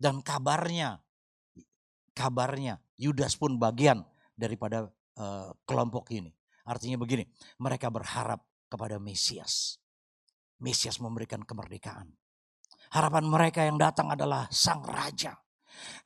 Dan 0.00 0.24
kabarnya, 0.24 0.96
kabarnya 2.12 2.80
Yudas 2.96 3.34
pun 3.34 3.58
bagian 3.58 4.04
daripada 4.36 4.88
uh, 5.18 5.50
kelompok 5.66 6.12
ini. 6.14 6.30
Artinya 6.62 6.94
begini, 7.00 7.26
mereka 7.58 7.90
berharap 7.90 8.40
kepada 8.70 9.02
Mesias. 9.02 9.82
Mesias 10.62 11.02
memberikan 11.02 11.42
kemerdekaan. 11.42 12.14
Harapan 12.94 13.24
mereka 13.26 13.66
yang 13.66 13.80
datang 13.80 14.14
adalah 14.14 14.46
sang 14.52 14.84
raja 14.86 15.34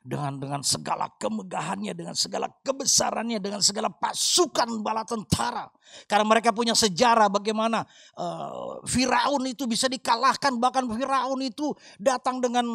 dengan 0.01 0.39
dengan 0.39 0.61
segala 0.63 1.11
kemegahannya, 1.19 1.93
dengan 1.93 2.15
segala 2.15 2.47
kebesarannya, 2.63 3.37
dengan 3.37 3.61
segala 3.61 3.91
pasukan 3.91 4.81
bala 4.81 5.03
tentara. 5.03 5.67
Karena 6.07 6.25
mereka 6.25 6.55
punya 6.55 6.73
sejarah 6.73 7.27
bagaimana 7.29 7.83
uh, 8.17 8.81
Firaun 8.87 9.45
itu 9.45 9.67
bisa 9.67 9.91
dikalahkan, 9.91 10.55
bahkan 10.57 10.87
Firaun 10.87 11.43
itu 11.43 11.75
datang 11.99 12.39
dengan 12.41 12.65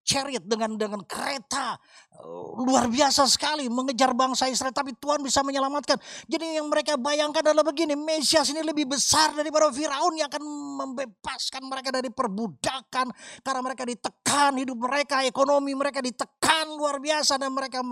chariot 0.00 0.42
dengan 0.44 0.74
dengan 0.74 1.00
kereta 1.04 1.76
eh, 2.16 2.48
luar 2.64 2.88
biasa 2.88 3.28
sekali 3.28 3.68
mengejar 3.68 4.16
bangsa 4.16 4.48
Israel 4.48 4.74
tapi 4.74 4.96
Tuhan 4.96 5.20
bisa 5.22 5.44
menyelamatkan. 5.44 5.96
Jadi 6.26 6.58
yang 6.58 6.66
mereka 6.66 6.96
bayangkan 6.96 7.44
adalah 7.44 7.64
begini, 7.66 7.94
Mesias 7.94 8.50
ini 8.50 8.64
lebih 8.64 8.88
besar 8.90 9.36
daripada 9.36 9.70
Firaun 9.70 10.16
yang 10.16 10.28
akan 10.28 10.44
membebaskan 10.84 11.62
mereka 11.68 11.94
dari 11.94 12.10
perbudakan 12.10 13.06
karena 13.44 13.60
mereka 13.60 13.82
ditekan 13.86 14.52
hidup 14.58 14.78
mereka, 14.80 15.22
ekonomi 15.24 15.72
mereka 15.76 16.00
ditekan 16.02 16.74
luar 16.74 16.98
biasa 16.98 17.36
dan 17.36 17.52
mereka 17.52 17.84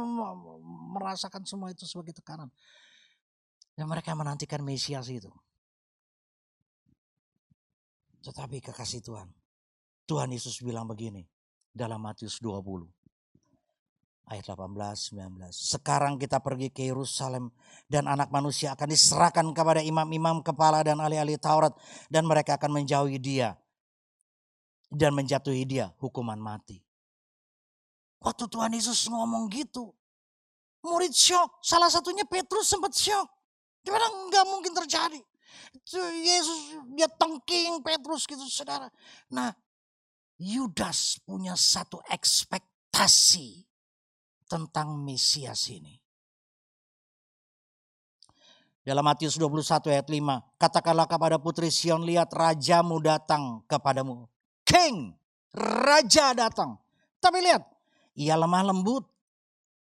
merasakan 0.93 1.45
semua 1.45 1.71
itu 1.71 1.85
sebagai 1.87 2.17
tekanan. 2.17 2.51
Dan 3.79 3.87
mereka 3.87 4.11
menantikan 4.19 4.59
Mesias 4.67 5.07
itu. 5.07 5.31
Tetapi 8.27 8.59
kekasih 8.59 9.01
Tuhan, 9.07 9.31
Tuhan 10.11 10.29
Yesus 10.35 10.59
bilang 10.67 10.91
begini, 10.91 11.23
dalam 11.73 12.01
Matius 12.03 12.41
20 12.41 12.89
ayat 14.29 14.45
18 14.45 15.17
19. 15.17 15.49
Sekarang 15.51 16.21
kita 16.21 16.39
pergi 16.45 16.69
ke 16.69 16.85
Yerusalem 16.85 17.49
dan 17.89 18.05
anak 18.05 18.29
manusia 18.29 18.77
akan 18.77 18.89
diserahkan 18.93 19.47
kepada 19.57 19.81
imam-imam 19.81 20.45
kepala 20.45 20.85
dan 20.85 21.01
ahli-ahli 21.01 21.41
Taurat 21.41 21.73
dan 22.13 22.29
mereka 22.29 22.61
akan 22.61 22.85
menjauhi 22.85 23.17
dia 23.17 23.57
dan 24.93 25.17
menjatuhi 25.17 25.65
dia 25.65 25.93
hukuman 26.01 26.37
mati. 26.37 26.81
Waktu 28.21 28.45
Tuhan 28.51 28.75
Yesus 28.75 29.09
ngomong 29.09 29.49
gitu, 29.49 29.95
murid 30.85 31.15
syok. 31.15 31.63
Salah 31.65 31.89
satunya 31.89 32.27
Petrus 32.29 32.69
sempat 32.69 32.93
syok. 32.93 33.27
Gimana 33.81 34.11
nggak 34.29 34.45
mungkin 34.45 34.73
terjadi? 34.77 35.21
Yesus 36.21 36.77
dia 36.93 37.09
tengking 37.09 37.81
Petrus 37.81 38.29
gitu 38.29 38.45
saudara. 38.51 38.93
Nah 39.33 39.55
Yudas 40.39 41.19
punya 41.27 41.59
satu 41.59 41.99
ekspektasi 42.07 43.67
tentang 44.47 44.95
Mesias 45.03 45.67
ini. 45.67 45.99
Dalam 48.87 49.05
Matius 49.05 49.37
21 49.37 49.93
ayat 49.93 50.09
5, 50.09 50.57
katakanlah 50.57 51.05
kepada 51.05 51.37
putri 51.37 51.69
Sion, 51.69 52.09
lihat 52.09 52.33
rajamu 52.33 52.97
datang 53.05 53.61
kepadamu. 53.69 54.25
King, 54.65 55.13
raja 55.53 56.33
datang. 56.33 56.81
Tapi 57.21 57.45
lihat, 57.45 57.69
ia 58.17 58.33
lemah 58.39 58.73
lembut. 58.73 59.05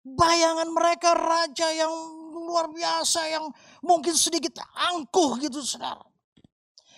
Bayangan 0.02 0.66
mereka 0.74 1.14
raja 1.14 1.68
yang 1.70 1.92
luar 2.32 2.72
biasa, 2.72 3.28
yang 3.28 3.46
mungkin 3.84 4.16
sedikit 4.16 4.58
angkuh 4.64 5.36
gitu 5.46 5.62
saudara. 5.62 6.02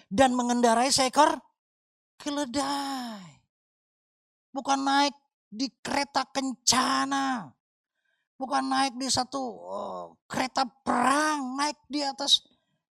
Dan 0.09 0.33
mengendarai 0.33 0.89
seekor 0.89 1.37
keledai. 2.17 3.40
Bukan 4.51 4.79
naik 4.83 5.15
di 5.51 5.71
kereta 5.83 6.27
kencana. 6.27 7.51
Bukan 8.35 8.65
naik 8.67 8.95
di 8.99 9.07
satu 9.11 9.43
uh, 9.67 10.05
kereta 10.27 10.67
perang. 10.67 11.59
Naik 11.59 11.79
di 11.87 12.03
atas. 12.03 12.47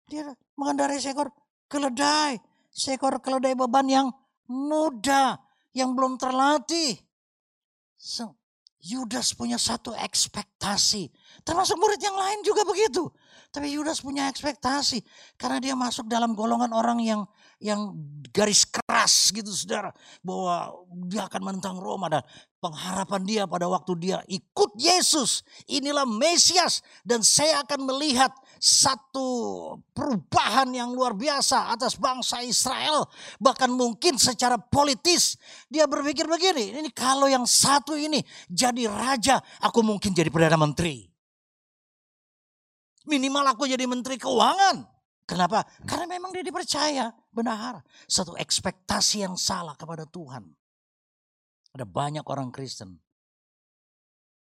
Dia 0.09 0.33
mengendarai 0.57 1.01
seekor 1.01 1.33
keledai. 1.69 2.37
Seekor 2.73 3.21
keledai 3.25 3.57
beban 3.57 3.89
yang 3.89 4.09
muda. 4.49 5.41
Yang 5.73 5.91
belum 5.93 6.13
terlatih. 6.17 6.97
So, 7.97 8.37
Yudas 8.87 9.35
punya 9.35 9.59
satu 9.59 9.97
ekspektasi. 9.97 11.11
Termasuk 11.43 11.77
murid 11.81 11.99
yang 11.99 12.15
lain 12.15 12.41
juga 12.47 12.63
begitu. 12.63 13.11
Tapi 13.51 13.75
Yudas 13.75 13.99
punya 13.99 14.31
ekspektasi. 14.31 15.03
Karena 15.35 15.59
dia 15.59 15.75
masuk 15.75 16.07
dalam 16.07 16.39
golongan 16.39 16.71
orang 16.71 17.03
yang 17.03 17.27
yang 17.59 17.97
garis 18.31 18.69
keras 18.69 18.86
gitu 19.09 19.51
saudara. 19.53 19.91
Bahwa 20.25 20.75
dia 21.07 21.27
akan 21.27 21.43
menentang 21.43 21.77
Roma 21.79 22.11
dan 22.11 22.23
pengharapan 22.67 23.23
dia 23.23 23.43
pada 23.47 23.71
waktu 23.71 23.93
dia 24.01 24.19
ikut 24.27 24.75
Yesus. 24.75 25.47
Inilah 25.71 26.09
Mesias 26.09 26.83
dan 27.07 27.23
saya 27.23 27.63
akan 27.63 27.87
melihat 27.87 28.35
satu 28.57 29.29
perubahan 29.93 30.73
yang 30.73 30.91
luar 30.91 31.15
biasa 31.15 31.71
atas 31.71 31.95
bangsa 32.01 32.43
Israel. 32.43 33.07
Bahkan 33.39 33.71
mungkin 33.71 34.19
secara 34.19 34.59
politis 34.59 35.37
dia 35.71 35.87
berpikir 35.87 36.27
begini. 36.27 36.75
Ini 36.83 36.91
kalau 36.91 37.31
yang 37.31 37.45
satu 37.45 37.95
ini 37.95 38.25
jadi 38.51 38.89
raja 38.91 39.39
aku 39.63 39.85
mungkin 39.85 40.17
jadi 40.17 40.33
Perdana 40.33 40.59
Menteri. 40.59 41.07
Minimal 43.07 43.55
aku 43.55 43.71
jadi 43.71 43.87
Menteri 43.87 44.19
Keuangan. 44.19 44.96
Kenapa? 45.27 45.67
Karena 45.83 46.07
memang 46.07 46.31
dia 46.31 46.47
dipercaya 46.47 47.11
benar. 47.35 47.83
Satu 48.07 48.39
ekspektasi 48.39 49.27
yang 49.27 49.35
salah 49.35 49.75
kepada 49.75 50.07
Tuhan. 50.07 50.47
Ada 51.75 51.85
banyak 51.85 52.25
orang 52.31 52.55
Kristen 52.55 53.03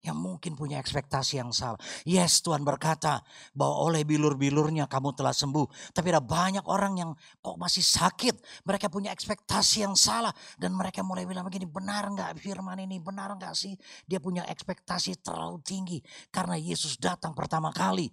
yang 0.06 0.18
mungkin 0.18 0.54
punya 0.54 0.78
ekspektasi 0.78 1.42
yang 1.42 1.52
salah. 1.52 1.76
Yes, 2.06 2.40
Tuhan 2.40 2.62
berkata 2.62 3.20
bahwa 3.52 3.92
oleh 3.92 4.06
bilur-bilurnya 4.06 4.86
kamu 4.86 5.18
telah 5.18 5.34
sembuh. 5.34 5.92
Tapi 5.92 6.08
ada 6.14 6.22
banyak 6.22 6.64
orang 6.70 6.94
yang 6.96 7.12
kok 7.44 7.58
masih 7.58 7.82
sakit. 7.82 8.64
Mereka 8.64 8.88
punya 8.88 9.10
ekspektasi 9.12 9.84
yang 9.84 9.98
salah. 9.98 10.32
Dan 10.56 10.78
mereka 10.78 11.02
mulai 11.02 11.28
bilang 11.28 11.44
begini, 11.50 11.68
benar 11.68 12.08
nggak 12.14 12.38
firman 12.40 12.80
ini? 12.86 13.02
Benar 13.02 13.36
nggak 13.36 13.54
sih? 13.58 13.74
Dia 14.06 14.22
punya 14.22 14.48
ekspektasi 14.48 15.20
terlalu 15.20 15.60
tinggi. 15.66 16.00
Karena 16.30 16.56
Yesus 16.56 16.96
datang 17.02 17.36
pertama 17.36 17.74
kali 17.74 18.08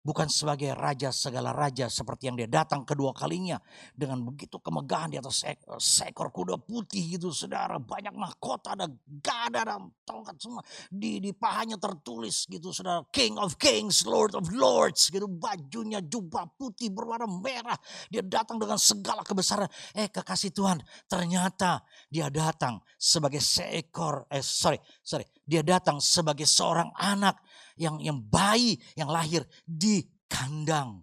Bukan 0.00 0.32
sebagai 0.32 0.72
raja 0.72 1.12
segala 1.12 1.52
raja 1.52 1.84
seperti 1.92 2.32
yang 2.32 2.36
dia 2.40 2.48
datang 2.48 2.88
kedua 2.88 3.12
kalinya. 3.12 3.60
Dengan 3.92 4.24
begitu 4.24 4.56
kemegahan 4.56 5.12
di 5.12 5.20
atas 5.20 5.44
seekor 5.76 6.32
kuda 6.32 6.56
putih 6.56 7.20
gitu 7.20 7.28
saudara. 7.28 7.76
Banyak 7.76 8.16
mahkota, 8.16 8.72
ada 8.72 8.88
gada 9.20 9.60
dan 9.60 9.92
tongkat 10.08 10.40
semua. 10.40 10.64
Di, 10.88 11.20
di 11.20 11.36
pahanya 11.36 11.76
tertulis 11.76 12.48
gitu 12.48 12.72
saudara. 12.72 13.04
King 13.12 13.36
of 13.36 13.60
kings, 13.60 14.08
Lord 14.08 14.32
of 14.32 14.48
lords 14.56 15.12
gitu. 15.12 15.28
Bajunya 15.28 16.00
jubah 16.00 16.48
putih 16.56 16.88
berwarna 16.88 17.28
merah. 17.28 17.76
Dia 18.08 18.24
datang 18.24 18.56
dengan 18.56 18.80
segala 18.80 19.20
kebesaran. 19.20 19.68
Eh 19.92 20.08
kekasih 20.08 20.56
Tuhan 20.56 20.80
ternyata 21.04 21.84
dia 22.08 22.32
datang 22.32 22.80
sebagai 22.96 23.44
seekor, 23.44 24.24
eh 24.32 24.40
sorry, 24.40 24.80
sorry. 25.04 25.28
Dia 25.44 25.60
datang 25.66 25.98
sebagai 25.98 26.46
seorang 26.46 26.94
anak 26.94 27.42
yang 27.80 27.96
yang 28.04 28.20
bayi 28.20 28.76
yang 28.92 29.08
lahir 29.08 29.48
di 29.64 30.04
kandang. 30.28 31.00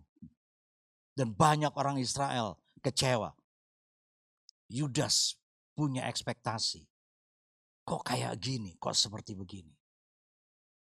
Dan 1.17 1.33
banyak 1.33 1.73
orang 1.73 1.97
Israel 1.97 2.61
kecewa. 2.85 3.33
Yudas 4.69 5.33
punya 5.73 6.05
ekspektasi. 6.05 6.85
Kok 7.81 8.05
kayak 8.05 8.37
gini? 8.37 8.77
Kok 8.77 8.93
seperti 8.93 9.33
begini? 9.33 9.73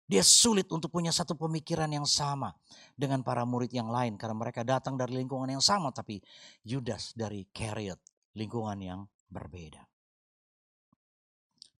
Dia 0.04 0.20
sulit 0.20 0.68
untuk 0.68 0.92
punya 0.92 1.08
satu 1.12 1.32
pemikiran 1.32 1.88
yang 1.88 2.04
sama 2.04 2.52
dengan 2.92 3.24
para 3.24 3.44
murid 3.48 3.72
yang 3.72 3.88
lain 3.88 4.20
karena 4.20 4.36
mereka 4.36 4.60
datang 4.60 5.00
dari 5.00 5.16
lingkungan 5.16 5.48
yang 5.48 5.64
sama 5.64 5.88
tapi 5.96 6.20
Yudas 6.60 7.16
dari 7.16 7.48
Keriot 7.48 8.00
lingkungan 8.36 8.76
yang 8.84 9.00
berbeda. 9.32 9.80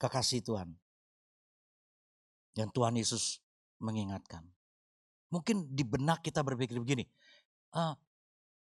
Kekasih 0.01 0.41
Tuhan. 0.41 0.73
Dan 2.57 2.73
Tuhan 2.73 2.97
Yesus 2.97 3.44
mengingatkan. 3.85 4.43
Mungkin 5.29 5.69
di 5.77 5.85
benak 5.85 6.25
kita 6.25 6.41
berpikir 6.41 6.81
begini, 6.81 7.05
uh, 7.77 7.93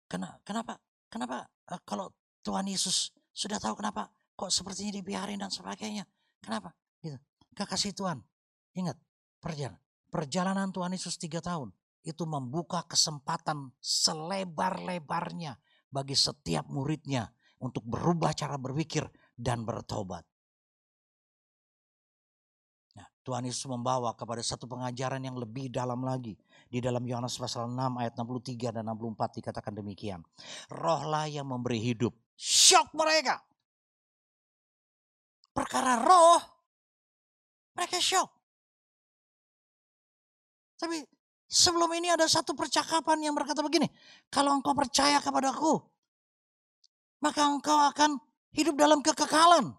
kenapa, 0.09 0.81
kenapa 1.13 1.45
uh, 1.69 1.81
kalau 1.85 2.09
Tuhan 2.41 2.65
Yesus 2.67 3.13
sudah 3.31 3.61
tahu 3.61 3.77
kenapa 3.79 4.09
kok 4.35 4.49
sepertinya 4.49 4.97
dibiarin 4.97 5.45
dan 5.45 5.53
sebagainya. 5.53 6.09
Kenapa? 6.41 6.73
Gitu. 7.05 7.21
Kekasih 7.53 7.93
Tuhan. 7.93 8.25
Ingat, 8.73 8.97
perjalanan, 9.43 9.81
perjalanan 10.09 10.69
Tuhan 10.73 10.97
Yesus 10.97 11.21
tiga 11.21 11.45
tahun 11.45 11.75
itu 12.01 12.25
membuka 12.25 12.81
kesempatan 12.89 13.77
selebar-lebarnya 13.77 15.61
bagi 15.93 16.17
setiap 16.17 16.65
muridnya 16.73 17.29
untuk 17.61 17.85
berubah 17.85 18.33
cara 18.33 18.57
berpikir 18.57 19.05
dan 19.37 19.69
bertobat. 19.69 20.25
Tuhan 23.31 23.47
Yesus 23.47 23.71
membawa 23.71 24.11
kepada 24.19 24.43
satu 24.43 24.67
pengajaran 24.67 25.23
yang 25.23 25.39
lebih 25.39 25.71
dalam 25.71 26.03
lagi. 26.03 26.35
Di 26.67 26.83
dalam 26.83 27.07
Yohanes 27.07 27.39
pasal 27.39 27.71
6 27.71 28.03
ayat 28.03 28.19
63 28.19 28.75
dan 28.75 28.91
64 28.91 29.39
dikatakan 29.39 29.71
demikian. 29.71 30.19
Rohlah 30.67 31.31
yang 31.31 31.47
memberi 31.47 31.79
hidup. 31.79 32.11
Syok 32.35 32.91
mereka. 32.99 33.39
Perkara 35.55 36.03
roh, 36.03 36.43
mereka 37.79 38.03
syok. 38.03 38.27
Tapi 40.75 40.99
sebelum 41.47 41.87
ini 41.95 42.11
ada 42.11 42.27
satu 42.27 42.59
percakapan 42.59 43.31
yang 43.31 43.39
berkata 43.39 43.63
begini. 43.63 43.87
Kalau 44.27 44.59
engkau 44.59 44.75
percaya 44.75 45.23
kepadaku, 45.23 45.79
maka 47.23 47.47
engkau 47.47 47.79
akan 47.95 48.19
hidup 48.59 48.75
dalam 48.75 48.99
kekekalan. 48.99 49.71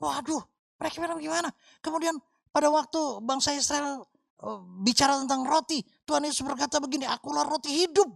Waduh, 0.00 0.51
mereka 0.82 0.98
bilang 0.98 1.22
gimana? 1.22 1.48
Kemudian 1.78 2.18
pada 2.50 2.66
waktu 2.66 3.22
bangsa 3.22 3.54
Israel 3.54 4.02
uh, 4.42 4.60
bicara 4.82 5.14
tentang 5.22 5.46
roti, 5.46 5.78
Tuhan 6.02 6.26
Yesus 6.26 6.42
berkata 6.42 6.82
begini, 6.82 7.06
akulah 7.06 7.46
roti 7.46 7.70
hidup. 7.86 8.10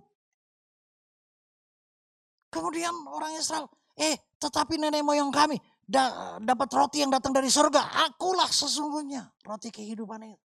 Kemudian 2.50 2.90
orang 3.06 3.38
Israel, 3.38 3.70
eh 3.94 4.18
tetapi 4.42 4.74
nenek 4.74 5.06
moyang 5.06 5.30
kami 5.30 5.54
da, 5.86 6.36
dapat 6.42 6.68
roti 6.74 7.06
yang 7.06 7.14
datang 7.14 7.30
dari 7.30 7.46
surga. 7.46 8.10
Akulah 8.10 8.50
sesungguhnya 8.50 9.30
roti 9.46 9.70
kehidupan 9.70 10.26
itu. 10.26 10.42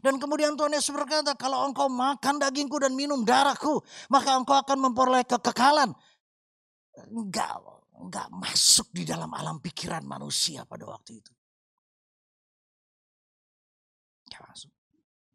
Dan 0.00 0.16
kemudian 0.16 0.56
Tuhan 0.56 0.72
Yesus 0.72 0.96
berkata, 0.96 1.36
kalau 1.36 1.68
engkau 1.68 1.92
makan 1.92 2.40
dagingku 2.40 2.80
dan 2.80 2.96
minum 2.96 3.20
darahku, 3.20 3.84
maka 4.08 4.32
engkau 4.32 4.56
akan 4.56 4.78
memperoleh 4.80 5.28
kekekalan 5.28 5.92
enggak 7.10 7.58
enggak 7.98 8.26
masuk 8.30 8.90
di 8.94 9.02
dalam 9.02 9.30
alam 9.34 9.58
pikiran 9.58 10.02
manusia 10.06 10.62
pada 10.66 10.86
waktu 10.86 11.18
itu. 11.22 11.32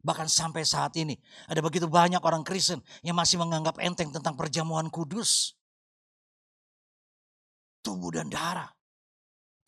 Bahkan 0.00 0.26
sampai 0.32 0.64
saat 0.64 0.96
ini 0.96 1.14
ada 1.44 1.60
begitu 1.60 1.84
banyak 1.84 2.20
orang 2.24 2.40
Kristen 2.40 2.80
yang 3.04 3.14
masih 3.14 3.36
menganggap 3.36 3.76
enteng 3.78 4.08
tentang 4.08 4.32
perjamuan 4.32 4.88
kudus. 4.88 5.52
Tubuh 7.84 8.12
dan 8.12 8.28
darah 8.28 8.79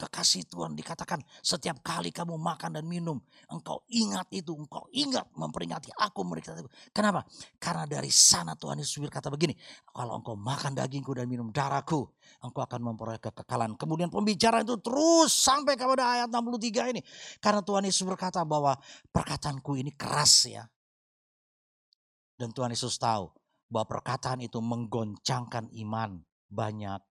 kekasih 0.03 0.51
Tuhan 0.51 0.75
dikatakan 0.75 1.23
setiap 1.39 1.79
kali 1.79 2.11
kamu 2.11 2.35
makan 2.35 2.75
dan 2.75 2.85
minum, 2.91 3.23
engkau 3.47 3.87
ingat 3.87 4.27
itu, 4.35 4.51
engkau 4.51 4.91
ingat 4.91 5.31
memperingati 5.39 5.95
aku 5.95 6.27
mereka. 6.27 6.59
Kenapa? 6.91 7.23
Karena 7.63 7.87
dari 7.87 8.11
sana 8.11 8.59
Tuhan 8.59 8.83
Yesus 8.83 8.99
berkata 8.99 9.31
begini, 9.31 9.55
kalau 9.87 10.19
engkau 10.19 10.35
makan 10.35 10.75
dagingku 10.75 11.15
dan 11.15 11.31
minum 11.31 11.55
darahku, 11.55 12.11
engkau 12.43 12.63
akan 12.67 12.81
memperoleh 12.83 13.23
kekekalan. 13.23 13.79
Kemudian 13.79 14.11
pembicaraan 14.11 14.67
itu 14.67 14.83
terus 14.83 15.31
sampai 15.31 15.79
kepada 15.79 16.19
ayat 16.19 16.29
63 16.35 16.91
ini. 16.91 17.01
Karena 17.39 17.63
Tuhan 17.63 17.87
Yesus 17.87 18.03
berkata 18.03 18.43
bahwa 18.43 18.75
perkataanku 19.15 19.79
ini 19.79 19.95
keras 19.95 20.51
ya. 20.51 20.67
Dan 22.35 22.51
Tuhan 22.51 22.75
Yesus 22.75 22.99
tahu 22.99 23.31
bahwa 23.71 23.87
perkataan 23.87 24.43
itu 24.43 24.59
menggoncangkan 24.59 25.71
iman 25.87 26.19
banyak 26.51 27.05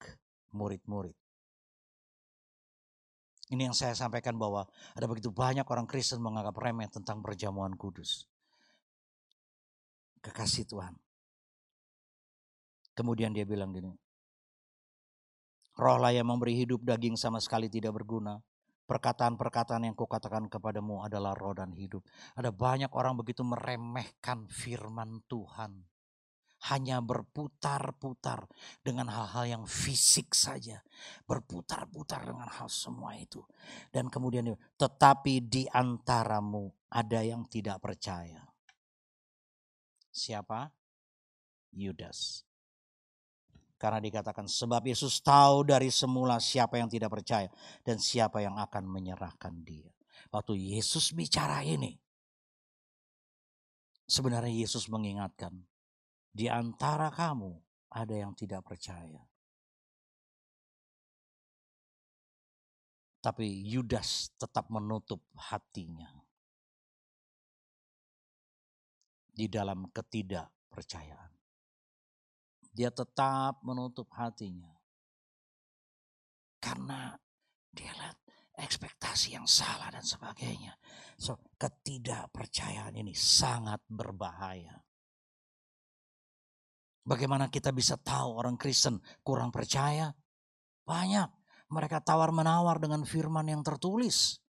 murid-murid. 0.51 1.20
Ini 3.51 3.67
yang 3.67 3.75
saya 3.75 3.99
sampaikan 3.99 4.39
bahwa 4.39 4.63
ada 4.95 5.07
begitu 5.11 5.35
banyak 5.35 5.67
orang 5.67 5.83
Kristen 5.91 6.23
menganggap 6.23 6.55
remeh 6.55 6.87
tentang 6.87 7.19
perjamuan 7.19 7.75
kudus. 7.75 8.31
Kekasih 10.23 10.71
Tuhan. 10.71 10.95
Kemudian 12.95 13.35
dia 13.35 13.43
bilang 13.43 13.75
gini. 13.75 13.91
Rohlah 15.75 16.15
yang 16.15 16.31
memberi 16.31 16.55
hidup 16.55 16.87
daging 16.87 17.19
sama 17.19 17.43
sekali 17.43 17.67
tidak 17.67 17.97
berguna. 17.97 18.39
Perkataan-perkataan 18.87 19.87
yang 19.87 19.97
kukatakan 19.99 20.47
kepadamu 20.51 21.03
adalah 21.03 21.35
roh 21.35 21.55
dan 21.55 21.75
hidup. 21.75 22.07
Ada 22.39 22.55
banyak 22.55 22.91
orang 22.95 23.19
begitu 23.19 23.43
meremehkan 23.43 24.47
firman 24.51 25.23
Tuhan 25.27 25.90
hanya 26.69 27.01
berputar-putar 27.01 28.45
dengan 28.85 29.09
hal-hal 29.09 29.45
yang 29.49 29.65
fisik 29.65 30.37
saja. 30.37 30.85
Berputar-putar 31.25 32.29
dengan 32.29 32.49
hal 32.53 32.69
semua 32.69 33.17
itu. 33.17 33.41
Dan 33.89 34.13
kemudian, 34.13 34.53
tetapi 34.77 35.41
di 35.49 35.65
antaramu 35.73 36.69
ada 36.93 37.25
yang 37.25 37.49
tidak 37.49 37.81
percaya. 37.81 38.45
Siapa? 40.13 40.69
Yudas. 41.73 42.45
Karena 43.81 43.97
dikatakan 43.97 44.45
sebab 44.45 44.85
Yesus 44.85 45.25
tahu 45.25 45.65
dari 45.65 45.89
semula 45.89 46.37
siapa 46.37 46.77
yang 46.77 46.93
tidak 46.93 47.09
percaya 47.17 47.49
dan 47.81 47.97
siapa 47.97 48.45
yang 48.45 48.61
akan 48.61 48.85
menyerahkan 48.85 49.65
dia. 49.65 49.89
Waktu 50.29 50.77
Yesus 50.77 51.17
bicara 51.17 51.65
ini, 51.65 51.97
sebenarnya 54.05 54.53
Yesus 54.53 54.85
mengingatkan 54.93 55.70
di 56.31 56.47
antara 56.47 57.11
kamu 57.11 57.53
ada 57.91 58.15
yang 58.15 58.33
tidak 58.39 58.63
percaya. 58.63 59.23
Tapi 63.21 63.69
Yudas 63.69 64.33
tetap 64.41 64.73
menutup 64.73 65.21
hatinya 65.37 66.09
di 69.29 69.45
dalam 69.45 69.93
ketidakpercayaan. 69.93 71.33
Dia 72.73 72.89
tetap 72.89 73.61
menutup 73.61 74.09
hatinya 74.17 74.73
karena 76.65 77.13
dia 77.73 77.93
lihat 77.93 78.17
ekspektasi 78.57 79.37
yang 79.37 79.45
salah 79.45 79.89
dan 79.89 80.05
sebagainya. 80.05 80.77
So, 81.17 81.41
ketidakpercayaan 81.57 82.97
ini 82.97 83.17
sangat 83.17 83.81
berbahaya. 83.89 84.81
Bagaimana 87.01 87.49
kita 87.49 87.73
bisa 87.73 87.97
tahu 87.97 88.37
orang 88.37 88.61
Kristen 88.61 89.01
kurang 89.25 89.49
percaya? 89.49 90.13
Banyak. 90.85 91.29
Mereka 91.71 92.03
tawar-menawar 92.03 92.83
dengan 92.83 93.07
firman 93.07 93.47
yang 93.47 93.63
tertulis. 93.63 94.43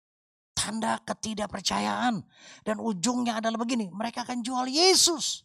Tanda 0.55 0.97
ketidakpercayaan. 1.03 2.23
Dan 2.63 2.79
ujungnya 2.79 3.39
adalah 3.39 3.59
begini, 3.59 3.91
mereka 3.91 4.23
akan 4.25 4.41
jual 4.41 4.65
Yesus. 4.67 5.43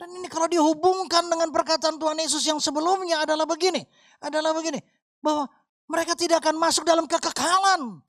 Dan 0.00 0.16
ini 0.16 0.32
kalau 0.32 0.48
dihubungkan 0.48 1.28
dengan 1.28 1.52
perkataan 1.52 2.00
Tuhan 2.00 2.16
Yesus 2.24 2.40
yang 2.48 2.56
sebelumnya 2.56 3.20
adalah 3.20 3.44
begini. 3.44 3.84
Adalah 4.24 4.56
begini, 4.56 4.80
bahwa 5.20 5.44
mereka 5.90 6.16
tidak 6.16 6.40
akan 6.40 6.56
masuk 6.56 6.88
dalam 6.88 7.04
kekekalan. 7.04 8.00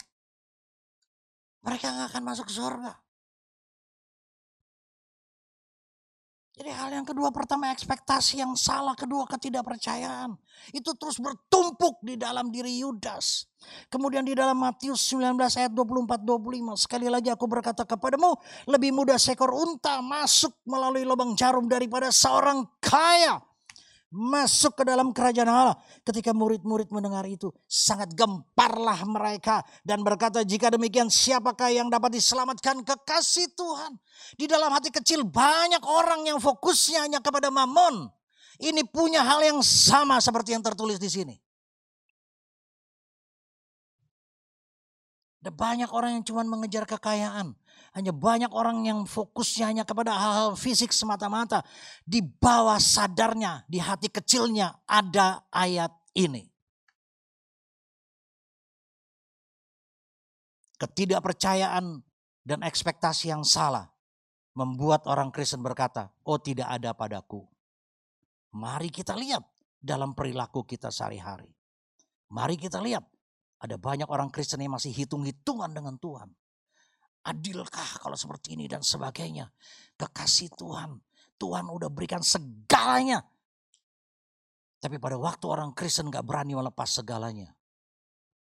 Mereka 1.61 1.85
nggak 1.91 2.07
akan 2.15 2.23
masuk 2.23 2.47
surga. 2.47 2.95
Jadi 6.61 6.77
hal 6.77 6.93
yang 6.93 7.01
kedua 7.09 7.33
pertama 7.33 7.73
ekspektasi 7.73 8.37
yang 8.37 8.53
salah, 8.53 8.93
kedua 8.93 9.25
ketidakpercayaan. 9.25 10.37
Itu 10.69 10.93
terus 10.93 11.17
bertumpuk 11.17 12.05
di 12.05 12.21
dalam 12.21 12.53
diri 12.53 12.85
Yudas. 12.85 13.49
Kemudian 13.89 14.21
di 14.21 14.37
dalam 14.37 14.61
Matius 14.61 15.01
19 15.09 15.41
ayat 15.57 15.73
24-25. 15.73 16.85
Sekali 16.85 17.09
lagi 17.09 17.33
aku 17.33 17.49
berkata 17.49 17.81
kepadamu, 17.81 18.37
lebih 18.69 18.93
mudah 18.93 19.17
seekor 19.17 19.49
unta 19.49 20.05
masuk 20.05 20.53
melalui 20.69 21.01
lubang 21.01 21.33
jarum 21.33 21.65
daripada 21.65 22.13
seorang 22.13 22.61
kaya 22.77 23.41
masuk 24.11 24.75
ke 24.75 24.83
dalam 24.83 25.15
kerajaan 25.15 25.47
Allah. 25.47 25.79
Ketika 26.03 26.35
murid-murid 26.35 26.91
mendengar 26.91 27.23
itu, 27.23 27.47
sangat 27.63 28.11
gemparlah 28.11 29.07
mereka 29.07 29.63
dan 29.87 30.03
berkata, 30.03 30.43
"Jika 30.43 30.67
demikian, 30.67 31.07
siapakah 31.07 31.71
yang 31.71 31.87
dapat 31.87 32.19
diselamatkan 32.19 32.83
kekasih 32.83 33.55
Tuhan?" 33.55 33.95
Di 34.35 34.45
dalam 34.51 34.69
hati 34.75 34.91
kecil 34.91 35.23
banyak 35.23 35.81
orang 35.87 36.27
yang 36.27 36.37
fokusnya 36.43 37.07
hanya 37.07 37.19
kepada 37.23 37.47
mamon. 37.47 38.11
Ini 38.61 38.85
punya 38.91 39.25
hal 39.25 39.41
yang 39.41 39.63
sama 39.65 40.21
seperti 40.21 40.53
yang 40.53 40.61
tertulis 40.61 41.01
di 41.01 41.09
sini. 41.09 41.35
Ada 45.41 45.49
banyak 45.49 45.89
orang 45.89 46.21
yang 46.21 46.25
cuma 46.27 46.45
mengejar 46.45 46.85
kekayaan. 46.85 47.57
Hanya 47.91 48.15
banyak 48.15 48.51
orang 48.55 48.87
yang 48.87 49.03
fokusnya 49.03 49.67
hanya 49.67 49.83
kepada 49.83 50.15
hal-hal 50.15 50.55
fisik 50.55 50.95
semata-mata. 50.95 51.59
Di 52.07 52.23
bawah 52.23 52.79
sadarnya, 52.79 53.67
di 53.67 53.83
hati 53.83 54.07
kecilnya 54.07 54.87
ada 54.87 55.43
ayat 55.51 55.91
ini. 56.15 56.47
Ketidakpercayaan 60.79 61.99
dan 62.47 62.59
ekspektasi 62.63 63.29
yang 63.29 63.43
salah 63.43 63.91
membuat 64.55 65.05
orang 65.05 65.29
Kristen 65.29 65.61
berkata, 65.61 66.09
"Oh, 66.23 66.39
tidak 66.39 66.71
ada 66.71 66.95
padaku." 66.95 67.45
Mari 68.55 68.87
kita 68.87 69.15
lihat 69.19 69.43
dalam 69.79 70.15
perilaku 70.15 70.63
kita 70.63 70.91
sehari-hari. 70.91 71.51
Mari 72.31 72.55
kita 72.55 72.79
lihat 72.79 73.03
ada 73.61 73.75
banyak 73.75 74.07
orang 74.07 74.31
Kristen 74.33 74.63
yang 74.63 74.73
masih 74.73 74.89
hitung-hitungan 74.95 75.69
dengan 75.69 75.95
Tuhan. 75.99 76.31
Adilkah 77.21 78.01
kalau 78.01 78.17
seperti 78.17 78.57
ini 78.57 78.65
dan 78.65 78.81
sebagainya. 78.81 79.45
Kekasih 79.93 80.49
Tuhan. 80.57 80.97
Tuhan 81.37 81.65
udah 81.69 81.89
berikan 81.89 82.21
segalanya. 82.21 83.21
Tapi 84.81 84.97
pada 84.97 85.17
waktu 85.21 85.45
orang 85.45 85.77
Kristen 85.77 86.09
gak 86.09 86.25
berani 86.25 86.57
melepas 86.57 86.89
segalanya. 86.89 87.53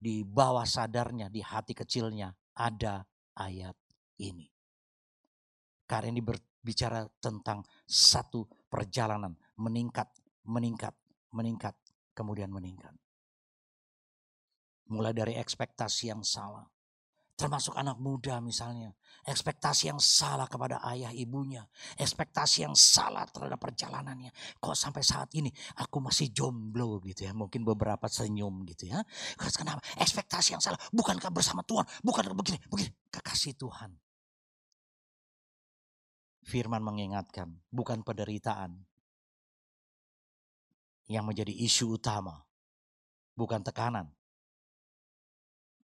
Di 0.02 0.24
bawah 0.24 0.64
sadarnya, 0.64 1.28
di 1.28 1.44
hati 1.44 1.76
kecilnya 1.76 2.32
ada 2.56 3.04
ayat 3.36 3.76
ini. 4.24 4.48
Karena 5.84 6.16
ini 6.16 6.24
berbicara 6.24 7.04
tentang 7.20 7.68
satu 7.84 8.48
perjalanan 8.72 9.36
meningkat, 9.60 10.08
meningkat, 10.48 10.96
meningkat, 11.36 11.76
kemudian 12.16 12.48
meningkat. 12.48 12.96
Mulai 14.88 15.12
dari 15.12 15.34
ekspektasi 15.36 16.16
yang 16.16 16.24
salah. 16.24 16.64
Termasuk 17.42 17.74
anak 17.74 17.98
muda 17.98 18.38
misalnya. 18.38 18.94
Ekspektasi 19.26 19.90
yang 19.90 19.98
salah 19.98 20.46
kepada 20.46 20.78
ayah 20.94 21.10
ibunya. 21.10 21.66
Ekspektasi 21.98 22.70
yang 22.70 22.78
salah 22.78 23.26
terhadap 23.26 23.58
perjalanannya. 23.58 24.30
Kok 24.62 24.78
sampai 24.78 25.02
saat 25.02 25.34
ini 25.34 25.50
aku 25.82 25.98
masih 26.06 26.30
jomblo 26.30 27.02
gitu 27.02 27.26
ya. 27.26 27.34
Mungkin 27.34 27.66
beberapa 27.66 28.06
senyum 28.06 28.62
gitu 28.70 28.94
ya. 28.94 29.02
Kenapa? 29.58 29.82
Ekspektasi 29.98 30.54
yang 30.54 30.62
salah. 30.62 30.78
Bukankah 30.94 31.34
bersama 31.34 31.66
Tuhan? 31.66 31.90
Bukankah 32.06 32.38
begini, 32.38 32.62
begini. 32.70 32.94
Kekasih 33.10 33.58
Tuhan. 33.58 33.90
Firman 36.46 36.86
mengingatkan. 36.86 37.58
Bukan 37.74 38.06
penderitaan. 38.06 38.86
Yang 41.10 41.26
menjadi 41.26 41.54
isu 41.58 41.98
utama. 41.98 42.46
Bukan 43.34 43.66
tekanan 43.66 44.14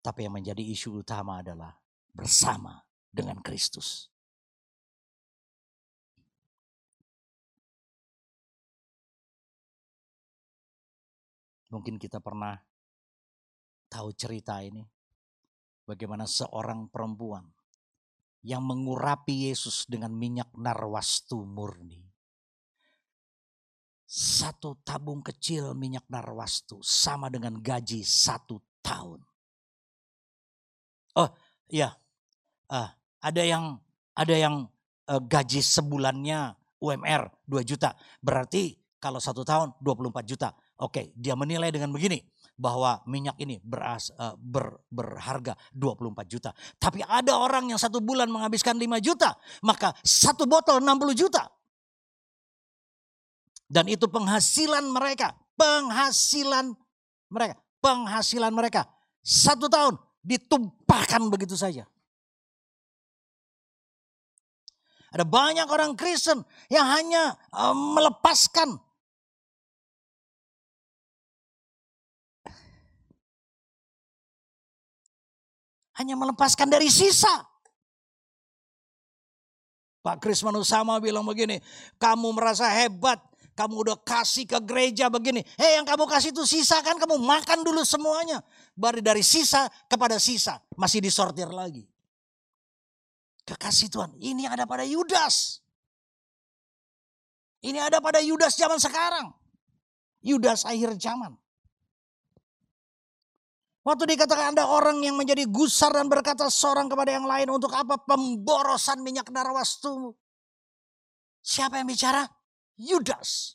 tapi 0.06 0.30
yang 0.30 0.38
menjadi 0.38 0.62
isu 0.62 1.02
utama 1.02 1.42
adalah 1.42 1.74
bersama 2.14 2.78
dengan 3.10 3.42
Kristus. 3.42 4.06
Mungkin 11.74 11.98
kita 11.98 12.22
pernah 12.22 12.54
tahu 13.90 14.14
cerita 14.14 14.62
ini. 14.62 14.86
Bagaimana 15.86 16.30
seorang 16.30 16.90
perempuan 16.90 17.46
yang 18.46 18.62
mengurapi 18.62 19.50
Yesus 19.50 19.90
dengan 19.90 20.14
minyak 20.14 20.54
narwastu 20.54 21.46
murni. 21.46 22.06
Satu 24.06 24.82
tabung 24.86 25.26
kecil 25.26 25.74
minyak 25.74 26.06
narwastu 26.10 26.82
sama 26.82 27.30
dengan 27.30 27.58
gaji 27.58 28.02
satu 28.06 28.62
tahun. 28.86 29.22
Oh 31.16 31.30
iya, 31.72 31.96
uh, 32.72 32.90
ada 33.24 33.44
yang 33.44 33.80
ada 34.16 34.36
yang 34.36 34.68
uh, 35.08 35.22
gaji 35.24 35.64
sebulannya 35.64 36.56
UMR 36.80 37.32
2 37.48 37.64
juta. 37.64 37.96
Berarti 38.20 38.76
kalau 39.00 39.22
satu 39.22 39.46
tahun 39.46 39.76
24 39.80 40.26
juta. 40.26 40.50
Oke, 40.82 41.16
dia 41.16 41.38
menilai 41.40 41.72
dengan 41.72 41.94
begini 41.96 42.20
bahwa 42.56 43.04
minyak 43.08 43.36
ini 43.40 43.60
beras, 43.64 44.12
uh, 44.16 44.36
ber, 44.40 44.80
berharga 44.92 45.56
24 45.72 46.26
juta. 46.28 46.52
Tapi 46.80 47.04
ada 47.04 47.36
orang 47.36 47.72
yang 47.72 47.80
satu 47.80 48.00
bulan 48.00 48.28
menghabiskan 48.32 48.76
5 48.76 49.00
juta, 49.00 49.36
maka 49.64 49.96
satu 50.04 50.48
botol 50.48 50.84
60 50.84 51.16
juta. 51.16 51.48
Dan 53.66 53.88
itu 53.92 54.08
penghasilan 54.08 54.84
mereka, 54.88 55.36
penghasilan 55.58 56.76
mereka, 57.32 57.56
penghasilan 57.84 58.52
mereka. 58.52 58.88
Satu 59.26 59.66
tahun 59.68 59.98
ditumpahkan 60.26 61.22
begitu 61.30 61.54
saja. 61.54 61.86
Ada 65.14 65.24
banyak 65.24 65.70
orang 65.72 65.96
Kristen 65.96 66.44
yang 66.68 66.84
hanya 66.92 67.40
uh, 67.56 67.72
melepaskan 67.72 68.76
hanya 75.96 76.20
melepaskan 76.20 76.68
dari 76.68 76.92
sisa. 76.92 77.32
Pak 80.04 80.22
Krisman 80.22 80.54
Usama 80.60 81.00
bilang 81.02 81.26
begini, 81.26 81.58
kamu 81.98 82.36
merasa 82.36 82.70
hebat, 82.70 83.18
kamu 83.58 83.88
udah 83.88 83.98
kasih 84.04 84.46
ke 84.46 84.60
gereja 84.62 85.10
begini. 85.10 85.42
Hei 85.58 85.80
yang 85.80 85.88
kamu 85.88 86.06
kasih 86.06 86.30
itu 86.36 86.44
sisa 86.46 86.84
kan 86.84 87.00
kamu 87.00 87.18
makan 87.18 87.64
dulu 87.66 87.82
semuanya. 87.88 88.44
Baru 88.76 89.00
dari 89.00 89.24
sisa 89.24 89.72
kepada 89.88 90.20
sisa. 90.20 90.60
Masih 90.76 91.00
disortir 91.00 91.48
lagi. 91.48 91.88
Kekasih 93.48 93.88
Tuhan. 93.88 94.12
Ini 94.20 94.52
ada 94.52 94.68
pada 94.68 94.84
Yudas. 94.84 95.64
Ini 97.64 97.80
ada 97.82 98.04
pada 98.04 98.20
Yudas 98.20 98.60
zaman 98.60 98.78
sekarang. 98.78 99.32
Yudas 100.22 100.68
akhir 100.68 101.00
zaman. 101.00 101.34
Waktu 103.86 104.18
dikatakan 104.18 104.58
ada 104.58 104.66
orang 104.66 104.98
yang 105.06 105.14
menjadi 105.14 105.46
gusar 105.46 105.94
dan 105.94 106.10
berkata 106.10 106.50
seorang 106.50 106.90
kepada 106.90 107.14
yang 107.14 107.30
lain 107.30 107.54
untuk 107.54 107.70
apa 107.70 108.02
pemborosan 108.02 109.06
minyak 109.06 109.30
narwastu. 109.30 110.18
Siapa 111.46 111.78
yang 111.78 111.86
bicara? 111.86 112.26
Yudas. 112.82 113.54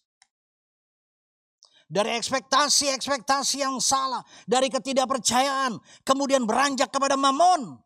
Dari 1.90 2.14
ekspektasi-ekspektasi 2.22 3.66
yang 3.66 3.82
salah, 3.82 4.22
dari 4.46 4.70
ketidakpercayaan, 4.70 5.74
kemudian 6.06 6.46
beranjak 6.46 6.86
kepada 6.86 7.18
mamon. 7.18 7.82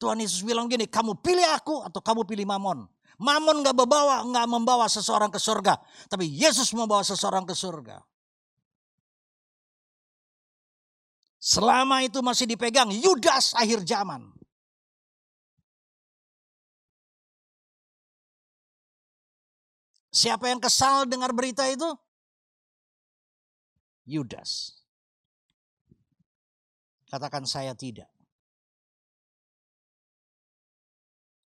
Tuhan 0.00 0.24
Yesus 0.24 0.40
bilang 0.40 0.72
gini, 0.72 0.88
kamu 0.88 1.20
pilih 1.20 1.44
aku 1.52 1.84
atau 1.84 2.00
kamu 2.00 2.24
pilih 2.24 2.48
mamon. 2.48 2.88
Mamon 3.20 3.60
gak 3.60 3.76
membawa, 3.76 4.24
gak 4.24 4.48
membawa 4.48 4.88
seseorang 4.88 5.28
ke 5.28 5.36
surga. 5.36 5.76
Tapi 6.08 6.24
Yesus 6.32 6.72
membawa 6.72 7.04
seseorang 7.04 7.44
ke 7.44 7.52
surga. 7.52 8.00
Selama 11.36 12.00
itu 12.08 12.24
masih 12.24 12.48
dipegang 12.48 12.88
Yudas 12.88 13.52
akhir 13.52 13.84
zaman. 13.84 14.32
Siapa 20.08 20.48
yang 20.48 20.60
kesal 20.64 21.04
dengar 21.04 21.36
berita 21.36 21.68
itu? 21.68 21.84
Yudas. 24.06 24.78
Katakan 27.10 27.46
saya 27.46 27.74
tidak. 27.74 28.10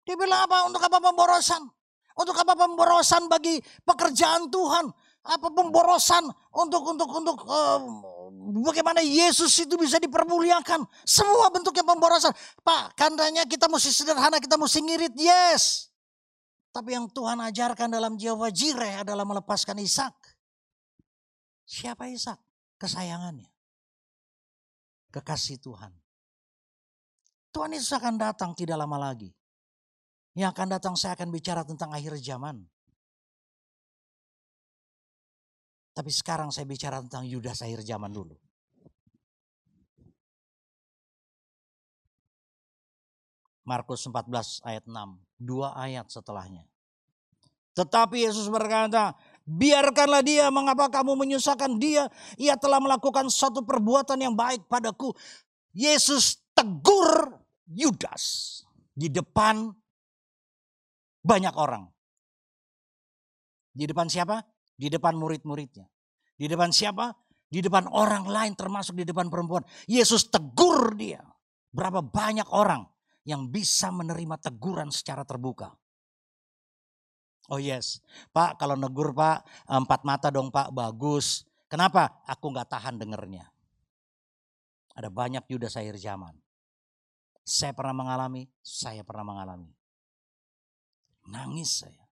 Dia 0.07 0.15
bilang 0.15 0.47
apa? 0.47 0.65
Untuk 0.71 0.81
apa 0.81 0.99
pemborosan? 1.03 1.63
Untuk 2.17 2.37
apa 2.39 2.57
pemborosan 2.57 3.29
bagi 3.29 3.61
pekerjaan 3.85 4.49
Tuhan? 4.49 4.89
Apa 5.27 5.51
pemborosan 5.51 6.23
untuk 6.55 6.87
untuk 6.87 7.11
untuk 7.11 7.43
uh, 7.51 7.83
bagaimana 8.63 9.03
Yesus 9.03 9.51
itu 9.59 9.75
bisa 9.75 9.99
dipermuliakan? 9.99 10.87
Semua 11.03 11.51
bentuknya 11.51 11.83
pemborosan. 11.83 12.31
Pak, 12.63 12.95
kandanya 12.95 13.43
kita 13.43 13.67
mesti 13.67 13.91
sederhana, 13.91 14.39
kita 14.39 14.55
mesti 14.55 14.79
ngirit. 14.87 15.19
Yes. 15.19 15.91
Tapi 16.71 16.95
yang 16.95 17.11
Tuhan 17.11 17.43
ajarkan 17.43 17.91
dalam 17.91 18.15
jiwa 18.15 18.47
jireh 18.55 19.03
adalah 19.03 19.27
melepaskan 19.27 19.83
Ishak. 19.83 20.15
Siapa 21.67 22.07
Ishak? 22.07 22.46
Kesayangannya. 22.77 23.49
Kekasih 25.13 25.57
Tuhan. 25.61 25.93
Tuhan 27.53 27.73
Yesus 27.73 27.97
akan 27.97 28.21
datang 28.21 28.53
tidak 28.53 28.77
lama 28.77 29.01
lagi. 29.01 29.33
Yang 30.37 30.53
akan 30.53 30.69
datang 30.77 30.95
saya 31.01 31.17
akan 31.17 31.33
bicara 31.33 31.65
tentang 31.65 31.89
akhir 31.97 32.21
zaman. 32.21 32.61
Tapi 35.97 36.13
sekarang 36.13 36.53
saya 36.53 36.69
bicara 36.69 37.01
tentang 37.01 37.25
Yudas 37.25 37.65
akhir 37.65 37.81
zaman 37.81 38.13
dulu. 38.13 38.37
Markus 43.65 44.05
14 44.05 44.63
ayat 44.69 44.85
6 44.85 44.95
dua 45.41 45.73
ayat 45.75 46.07
setelahnya. 46.13 46.69
Tetapi 47.77 48.25
Yesus 48.25 48.49
berkata, 48.49 49.13
biarkanlah 49.47 50.21
dia, 50.27 50.51
mengapa 50.51 50.91
kamu 50.91 51.15
menyusahkan 51.15 51.79
dia? 51.79 52.11
Ia 52.37 52.59
telah 52.59 52.83
melakukan 52.83 53.31
suatu 53.31 53.63
perbuatan 53.63 54.19
yang 54.19 54.35
baik 54.35 54.67
padaku. 54.67 55.15
Yesus 55.73 56.43
tegur 56.53 57.39
Yudas 57.71 58.63
di 58.95 59.11
depan 59.11 59.71
banyak 61.27 61.55
orang. 61.59 61.87
Di 63.75 63.85
depan 63.85 64.07
siapa? 64.07 64.43
Di 64.79 64.87
depan 64.87 65.19
murid-muridnya. 65.19 65.87
Di 66.39 66.47
depan 66.47 66.71
siapa? 66.71 67.13
Di 67.47 67.63
depan 67.63 67.91
orang 67.91 68.27
lain 68.27 68.55
termasuk 68.55 68.99
di 68.99 69.05
depan 69.07 69.31
perempuan. 69.31 69.63
Yesus 69.87 70.31
tegur 70.31 70.95
dia. 70.95 71.23
Berapa 71.71 72.01
banyak 72.01 72.49
orang 72.55 72.87
yang 73.27 73.51
bisa 73.51 73.91
menerima 73.91 74.39
teguran 74.39 74.89
secara 74.89 75.27
terbuka. 75.27 75.75
Oh 77.47 77.63
yes, 77.63 78.03
Pak 78.35 78.59
kalau 78.59 78.75
negur 78.75 79.15
Pak 79.15 79.47
empat 79.71 80.03
mata 80.03 80.29
dong 80.35 80.51
Pak 80.51 80.75
bagus. 80.75 81.47
Kenapa? 81.71 82.23
Aku 82.27 82.51
nggak 82.51 82.71
tahan 82.71 82.99
dengernya. 82.99 83.47
Ada 84.95 85.11
banyak 85.11 85.45
Yudas 85.51 85.79
akhir 85.79 85.99
zaman. 85.99 86.35
Saya 87.47 87.71
pernah 87.75 87.95
mengalami, 88.03 88.51
saya 88.63 89.07
pernah 89.07 89.23
mengalami. 89.35 89.71
Nangis 91.31 91.87
saya. 91.87 92.07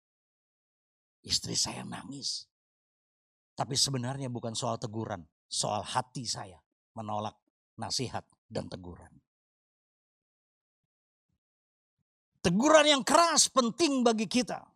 Istri 1.23 1.55
saya 1.55 1.83
nangis. 1.87 2.47
Tapi 3.55 3.75
sebenarnya 3.75 4.27
bukan 4.31 4.55
soal 4.55 4.79
teguran, 4.81 5.23
soal 5.45 5.83
hati 5.83 6.25
saya 6.25 6.59
menolak 6.97 7.37
nasihat 7.79 8.25
dan 8.47 8.67
teguran. 8.67 9.11
Teguran 12.41 12.87
yang 12.89 13.03
keras 13.05 13.47
penting 13.53 14.01
bagi 14.01 14.25
kita 14.25 14.70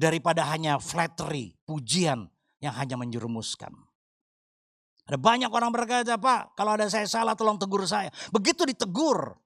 daripada 0.00 0.48
hanya 0.48 0.80
flattery, 0.80 1.52
pujian 1.68 2.24
yang 2.64 2.72
hanya 2.72 2.96
menjerumuskan. 2.96 3.76
Ada 5.04 5.20
banyak 5.20 5.52
orang 5.52 5.68
berkata, 5.68 6.16
Pak, 6.16 6.56
kalau 6.56 6.72
ada 6.80 6.88
saya 6.88 7.04
salah 7.04 7.36
tolong 7.36 7.60
tegur 7.60 7.84
saya. 7.84 8.08
Begitu 8.32 8.64
ditegur, 8.64 9.36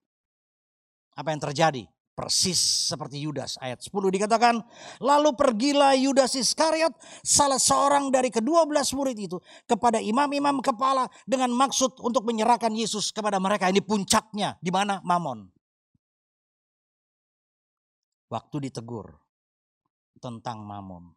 apa 1.19 1.29
yang 1.35 1.43
terjadi? 1.43 1.83
Persis 2.15 2.95
seperti 2.95 3.19
Yudas 3.27 3.59
ayat 3.59 3.83
10 3.83 3.91
dikatakan. 3.91 4.63
Lalu 5.03 5.35
pergilah 5.35 5.99
Yudas 5.99 6.39
Iskariot 6.39 6.95
salah 7.27 7.59
seorang 7.59 8.15
dari 8.15 8.31
kedua 8.31 8.63
belas 8.71 8.95
murid 8.95 9.19
itu 9.19 9.43
kepada 9.67 9.99
imam-imam 9.99 10.63
kepala 10.63 11.11
dengan 11.27 11.51
maksud 11.51 11.99
untuk 11.99 12.23
menyerahkan 12.23 12.71
Yesus 12.71 13.11
kepada 13.11 13.43
mereka. 13.43 13.67
Ini 13.67 13.83
puncaknya 13.83 14.55
di 14.63 14.71
mana 14.71 15.03
Mamon. 15.03 15.51
Waktu 18.31 18.71
ditegur 18.71 19.24
tentang 20.25 20.65
mamon. 20.65 21.13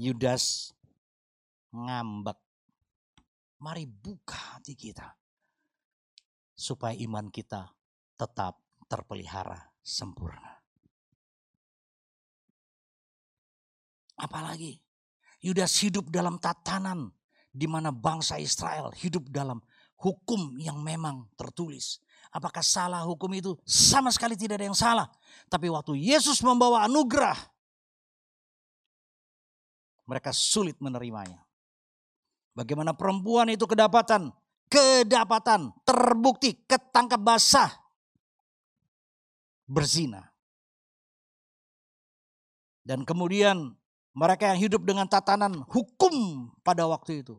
Yudas 0.00 0.72
ngambek. 1.76 2.40
Mari 3.60 3.84
buka 3.84 4.56
hati 4.56 4.72
kita. 4.72 5.12
Supaya 6.56 6.96
iman 7.04 7.28
kita 7.28 7.68
tetap 8.16 8.56
terpelihara 8.88 9.68
sempurna. 9.84 10.56
Apalagi 14.16 14.80
Yudas 15.38 15.76
hidup 15.84 16.10
dalam 16.10 16.40
tatanan 16.42 17.14
di 17.54 17.70
mana 17.70 17.94
bangsa 17.94 18.42
Israel 18.42 18.90
hidup 18.96 19.30
dalam 19.30 19.62
hukum 20.02 20.58
yang 20.58 20.82
memang 20.82 21.30
tertulis. 21.38 22.02
Apakah 22.28 22.60
salah 22.60 23.02
hukum 23.04 23.32
itu? 23.32 23.56
Sama 23.64 24.12
sekali 24.12 24.36
tidak 24.36 24.60
ada 24.60 24.66
yang 24.68 24.76
salah. 24.76 25.08
Tapi 25.48 25.72
waktu 25.72 25.96
Yesus 25.96 26.44
membawa 26.44 26.84
anugerah, 26.84 27.36
mereka 30.04 30.32
sulit 30.32 30.76
menerimanya. 30.80 31.40
Bagaimana 32.52 32.92
perempuan 32.92 33.48
itu 33.52 33.64
kedapatan, 33.64 34.34
kedapatan, 34.68 35.72
terbukti, 35.84 36.58
ketangkap 36.68 37.20
basah, 37.20 37.70
berzina. 39.68 40.28
Dan 42.82 43.04
kemudian 43.04 43.76
mereka 44.16 44.50
yang 44.50 44.58
hidup 44.58 44.82
dengan 44.82 45.04
tatanan 45.04 45.62
hukum 45.68 46.48
pada 46.64 46.88
waktu 46.88 47.22
itu. 47.22 47.36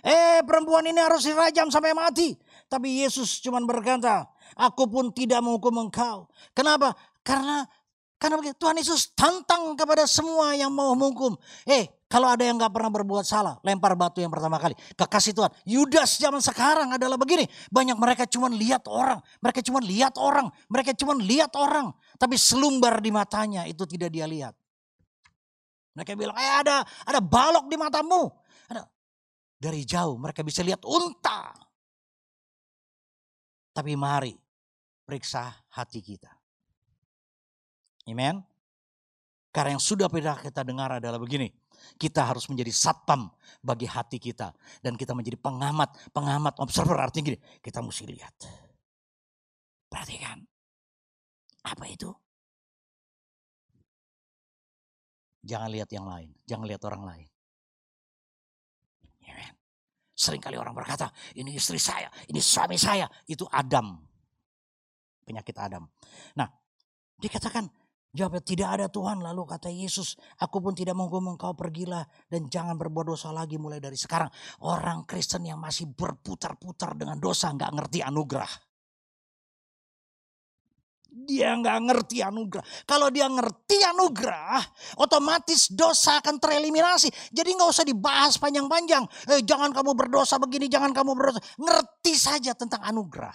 Eh 0.00 0.40
perempuan 0.44 0.84
ini 0.88 1.00
harus 1.00 1.24
dirajam 1.28 1.68
sampai 1.68 1.92
mati. 1.92 2.36
Tapi 2.70 3.04
Yesus 3.04 3.42
cuma 3.42 3.60
berkata, 3.64 4.28
aku 4.56 4.88
pun 4.88 5.12
tidak 5.12 5.44
menghukum 5.44 5.88
engkau. 5.88 6.30
Kenapa? 6.56 6.96
Karena 7.20 7.66
karena 8.20 8.36
Tuhan 8.52 8.76
Yesus 8.76 9.16
tantang 9.16 9.72
kepada 9.72 10.04
semua 10.04 10.52
yang 10.52 10.68
mau 10.68 10.92
menghukum. 10.92 11.40
Eh, 11.64 11.88
kalau 12.04 12.28
ada 12.28 12.44
yang 12.44 12.60
gak 12.60 12.68
pernah 12.68 12.92
berbuat 12.92 13.24
salah, 13.24 13.56
lempar 13.64 13.96
batu 13.96 14.20
yang 14.20 14.28
pertama 14.28 14.60
kali. 14.60 14.76
Kekasih 14.92 15.32
Tuhan. 15.32 15.48
Yudas 15.64 16.20
zaman 16.20 16.44
sekarang 16.44 16.92
adalah 16.92 17.16
begini. 17.16 17.48
Banyak 17.72 17.96
mereka 17.96 18.28
cuma 18.28 18.52
lihat 18.52 18.84
orang. 18.92 19.24
Mereka 19.40 19.64
cuma 19.64 19.80
lihat 19.80 20.20
orang. 20.20 20.52
Mereka 20.68 20.92
cuma 21.00 21.16
lihat 21.16 21.56
orang. 21.56 21.96
Tapi 22.20 22.36
selumbar 22.36 23.00
di 23.00 23.08
matanya 23.08 23.64
itu 23.64 23.88
tidak 23.88 24.12
dia 24.12 24.28
lihat. 24.28 24.52
Mereka 25.96 26.12
bilang, 26.12 26.36
eh 26.36 26.54
ada 26.60 26.84
ada 27.08 27.24
balok 27.24 27.72
di 27.72 27.80
matamu. 27.80 28.28
Dari 29.60 29.84
jauh 29.84 30.16
mereka 30.16 30.40
bisa 30.40 30.64
lihat 30.64 30.80
unta. 30.88 31.52
Tapi 33.76 33.92
mari 33.92 34.32
periksa 35.04 35.52
hati 35.76 36.00
kita. 36.00 36.32
Amen. 38.08 38.40
Karena 39.50 39.76
yang 39.76 39.82
sudah 39.82 40.06
pernah 40.06 40.38
kita 40.38 40.62
dengar 40.64 40.96
adalah 40.96 41.18
begini. 41.18 41.50
Kita 41.98 42.22
harus 42.22 42.46
menjadi 42.46 42.70
satpam 42.70 43.28
bagi 43.60 43.84
hati 43.84 44.16
kita. 44.22 44.54
Dan 44.80 44.94
kita 44.94 45.10
menjadi 45.12 45.36
pengamat. 45.36 46.14
Pengamat, 46.14 46.56
observer 46.62 46.96
artinya 46.96 47.34
gini. 47.34 47.40
Kita 47.58 47.82
mesti 47.82 48.04
lihat. 48.06 48.34
Perhatikan. 49.90 50.38
Apa 51.66 51.84
itu? 51.90 52.08
Jangan 55.42 55.68
lihat 55.72 55.90
yang 55.90 56.06
lain. 56.06 56.30
Jangan 56.46 56.66
lihat 56.70 56.82
orang 56.86 57.02
lain. 57.04 57.29
Sering 60.20 60.36
kali 60.36 60.60
orang 60.60 60.76
berkata, 60.76 61.08
ini 61.40 61.56
istri 61.56 61.80
saya, 61.80 62.12
ini 62.28 62.44
suami 62.44 62.76
saya. 62.76 63.08
Itu 63.24 63.48
Adam. 63.48 63.96
Penyakit 65.24 65.56
Adam. 65.56 65.88
Nah, 66.36 66.44
dikatakan, 67.16 67.64
jawabnya 68.12 68.44
tidak 68.44 68.68
ada 68.68 68.86
Tuhan. 68.92 69.24
Lalu 69.24 69.48
kata 69.48 69.72
Yesus, 69.72 70.20
aku 70.36 70.60
pun 70.60 70.76
tidak 70.76 70.92
menghukum 70.92 71.32
engkau 71.32 71.56
pergilah. 71.56 72.04
Dan 72.28 72.52
jangan 72.52 72.76
berbuat 72.76 73.16
dosa 73.16 73.32
lagi 73.32 73.56
mulai 73.56 73.80
dari 73.80 73.96
sekarang. 73.96 74.28
Orang 74.68 75.08
Kristen 75.08 75.48
yang 75.48 75.56
masih 75.56 75.88
berputar-putar 75.88 77.00
dengan 77.00 77.16
dosa 77.16 77.48
nggak 77.56 77.72
ngerti 77.80 78.04
anugerah. 78.04 78.69
Dia 81.26 81.52
nggak 81.58 81.78
ngerti 81.90 82.24
anugerah. 82.24 82.64
Kalau 82.88 83.12
dia 83.12 83.26
ngerti 83.28 83.82
anugerah, 83.82 84.62
otomatis 85.00 85.68
dosa 85.72 86.22
akan 86.22 86.40
tereliminasi. 86.40 87.10
Jadi 87.34 87.50
nggak 87.56 87.70
usah 87.70 87.84
dibahas 87.84 88.38
panjang-panjang. 88.40 89.04
Eh, 89.34 89.42
jangan 89.44 89.74
kamu 89.74 89.92
berdosa 89.92 90.40
begini, 90.40 90.70
jangan 90.70 90.94
kamu 90.94 91.12
berdosa. 91.12 91.40
Ngerti 91.60 92.14
saja 92.16 92.56
tentang 92.56 92.80
anugerah. 92.86 93.34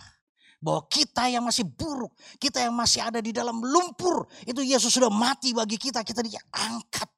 Bahwa 0.63 0.87
kita 0.89 1.29
yang 1.29 1.45
masih 1.45 1.67
buruk, 1.67 2.15
kita 2.41 2.63
yang 2.65 2.73
masih 2.73 3.05
ada 3.05 3.19
di 3.21 3.29
dalam 3.29 3.61
lumpur, 3.61 4.25
itu 4.49 4.65
Yesus 4.65 4.89
sudah 4.89 5.11
mati 5.11 5.53
bagi 5.53 5.77
kita. 5.77 6.01
Kita 6.01 6.25
diangkat 6.25 7.11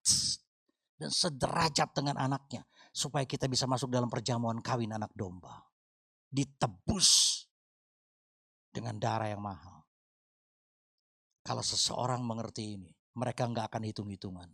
dan 0.97 1.11
sederajat 1.13 1.93
dengan 1.93 2.17
anaknya. 2.17 2.65
Supaya 2.91 3.29
kita 3.29 3.45
bisa 3.45 3.69
masuk 3.69 3.93
dalam 3.93 4.09
perjamuan 4.09 4.57
kawin 4.59 4.89
anak 4.89 5.13
domba. 5.13 5.63
Ditebus 6.33 7.45
dengan 8.73 8.97
darah 8.97 9.29
yang 9.29 9.41
mahal. 9.45 9.76
Kalau 11.47 11.63
seseorang 11.63 12.27
mengerti 12.27 12.75
ini, 12.75 12.91
mereka 13.15 13.47
nggak 13.47 13.71
akan 13.71 13.83
hitung-hitungan. 13.87 14.51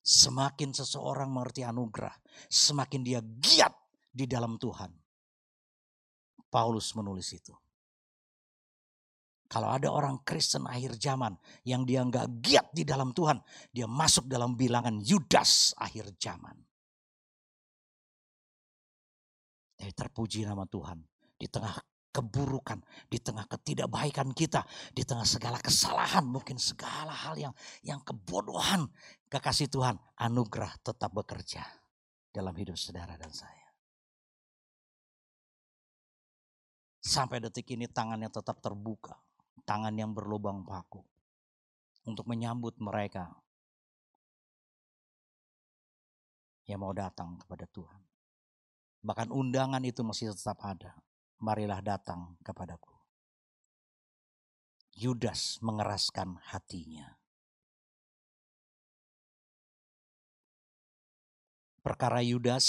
Semakin 0.00 0.72
seseorang 0.72 1.28
mengerti 1.28 1.60
anugerah, 1.60 2.16
semakin 2.48 3.04
dia 3.04 3.20
giat 3.20 3.76
di 4.08 4.24
dalam 4.24 4.56
Tuhan. 4.56 4.88
Paulus 6.48 6.96
menulis 6.96 7.28
itu. 7.36 7.52
Kalau 9.46 9.68
ada 9.68 9.92
orang 9.92 10.24
Kristen 10.24 10.64
akhir 10.64 10.96
zaman 10.96 11.36
yang 11.68 11.84
dia 11.84 12.00
nggak 12.00 12.40
giat 12.40 12.66
di 12.72 12.88
dalam 12.88 13.12
Tuhan, 13.12 13.36
dia 13.68 13.84
masuk 13.84 14.24
dalam 14.24 14.56
bilangan 14.56 15.04
Yudas 15.04 15.76
akhir 15.76 16.16
zaman. 16.16 16.56
Tapi 19.76 19.92
terpuji 19.92 20.48
nama 20.48 20.64
Tuhan 20.64 20.98
di 21.36 21.44
tengah 21.44 21.76
keburukan, 22.16 22.80
di 23.12 23.20
tengah 23.20 23.44
ketidakbaikan 23.44 24.32
kita, 24.32 24.64
di 24.96 25.04
tengah 25.04 25.28
segala 25.28 25.60
kesalahan, 25.60 26.24
mungkin 26.24 26.56
segala 26.56 27.12
hal 27.12 27.36
yang 27.36 27.52
yang 27.84 28.00
kebodohan, 28.00 28.88
kekasih 29.28 29.68
Tuhan, 29.68 30.00
anugerah 30.16 30.72
tetap 30.80 31.12
bekerja 31.12 31.60
dalam 32.32 32.56
hidup 32.56 32.80
saudara 32.80 33.20
dan 33.20 33.28
saya. 33.28 33.68
Sampai 37.04 37.44
detik 37.44 37.68
ini 37.76 37.84
tangannya 37.84 38.32
tetap 38.32 38.64
terbuka, 38.64 39.20
tangan 39.68 39.92
yang 39.92 40.16
berlubang 40.16 40.64
paku 40.64 41.04
untuk 42.08 42.24
menyambut 42.24 42.80
mereka 42.80 43.28
yang 46.64 46.82
mau 46.82 46.96
datang 46.96 47.38
kepada 47.44 47.68
Tuhan. 47.70 48.02
Bahkan 49.06 49.30
undangan 49.30 49.84
itu 49.86 50.02
masih 50.02 50.34
tetap 50.34 50.58
ada 50.66 50.98
marilah 51.40 51.80
datang 51.84 52.36
kepadaku. 52.40 52.92
Yudas 54.96 55.60
mengeraskan 55.60 56.40
hatinya. 56.40 57.20
Perkara 61.84 62.24
Yudas 62.24 62.66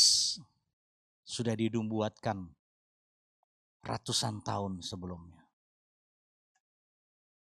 sudah 1.24 1.56
didumbuatkan 1.56 2.52
ratusan 3.82 4.44
tahun 4.44 4.84
sebelumnya. 4.84 5.48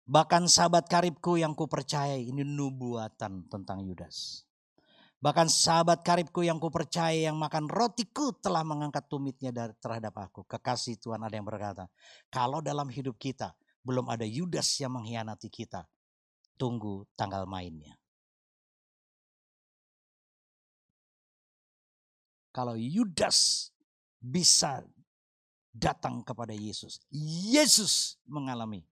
Bahkan 0.04 0.52
sahabat 0.52 0.84
karibku 0.84 1.40
yang 1.40 1.56
kupercayai 1.56 2.28
ini 2.28 2.44
nubuatan 2.44 3.48
tentang 3.48 3.80
Yudas. 3.80 4.44
Bahkan 5.24 5.48
sahabat 5.48 6.04
karibku 6.04 6.44
yang 6.44 6.60
kupercaya 6.60 7.32
yang 7.32 7.40
makan 7.40 7.64
rotiku 7.64 8.36
telah 8.44 8.60
mengangkat 8.60 9.08
tumitnya 9.08 9.72
terhadap 9.80 10.12
aku. 10.20 10.44
Kekasih 10.44 11.00
Tuhan 11.00 11.24
ada 11.24 11.32
yang 11.32 11.48
berkata, 11.48 11.88
kalau 12.28 12.60
dalam 12.60 12.92
hidup 12.92 13.16
kita 13.16 13.56
belum 13.80 14.12
ada 14.12 14.28
Yudas 14.28 14.68
yang 14.84 14.92
mengkhianati 14.92 15.48
kita, 15.48 15.88
tunggu 16.60 17.08
tanggal 17.16 17.48
mainnya. 17.48 17.96
Kalau 22.52 22.76
Yudas 22.76 23.72
bisa 24.20 24.84
datang 25.72 26.20
kepada 26.20 26.52
Yesus, 26.52 27.00
Yesus 27.48 28.20
mengalami 28.28 28.84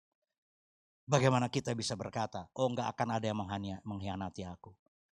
Bagaimana 1.02 1.50
kita 1.50 1.74
bisa 1.74 1.98
berkata, 1.98 2.46
oh 2.54 2.70
enggak 2.70 2.88
akan 2.94 3.18
ada 3.18 3.26
yang 3.26 3.36
mengkhianati 3.82 4.46
aku. 4.46 4.70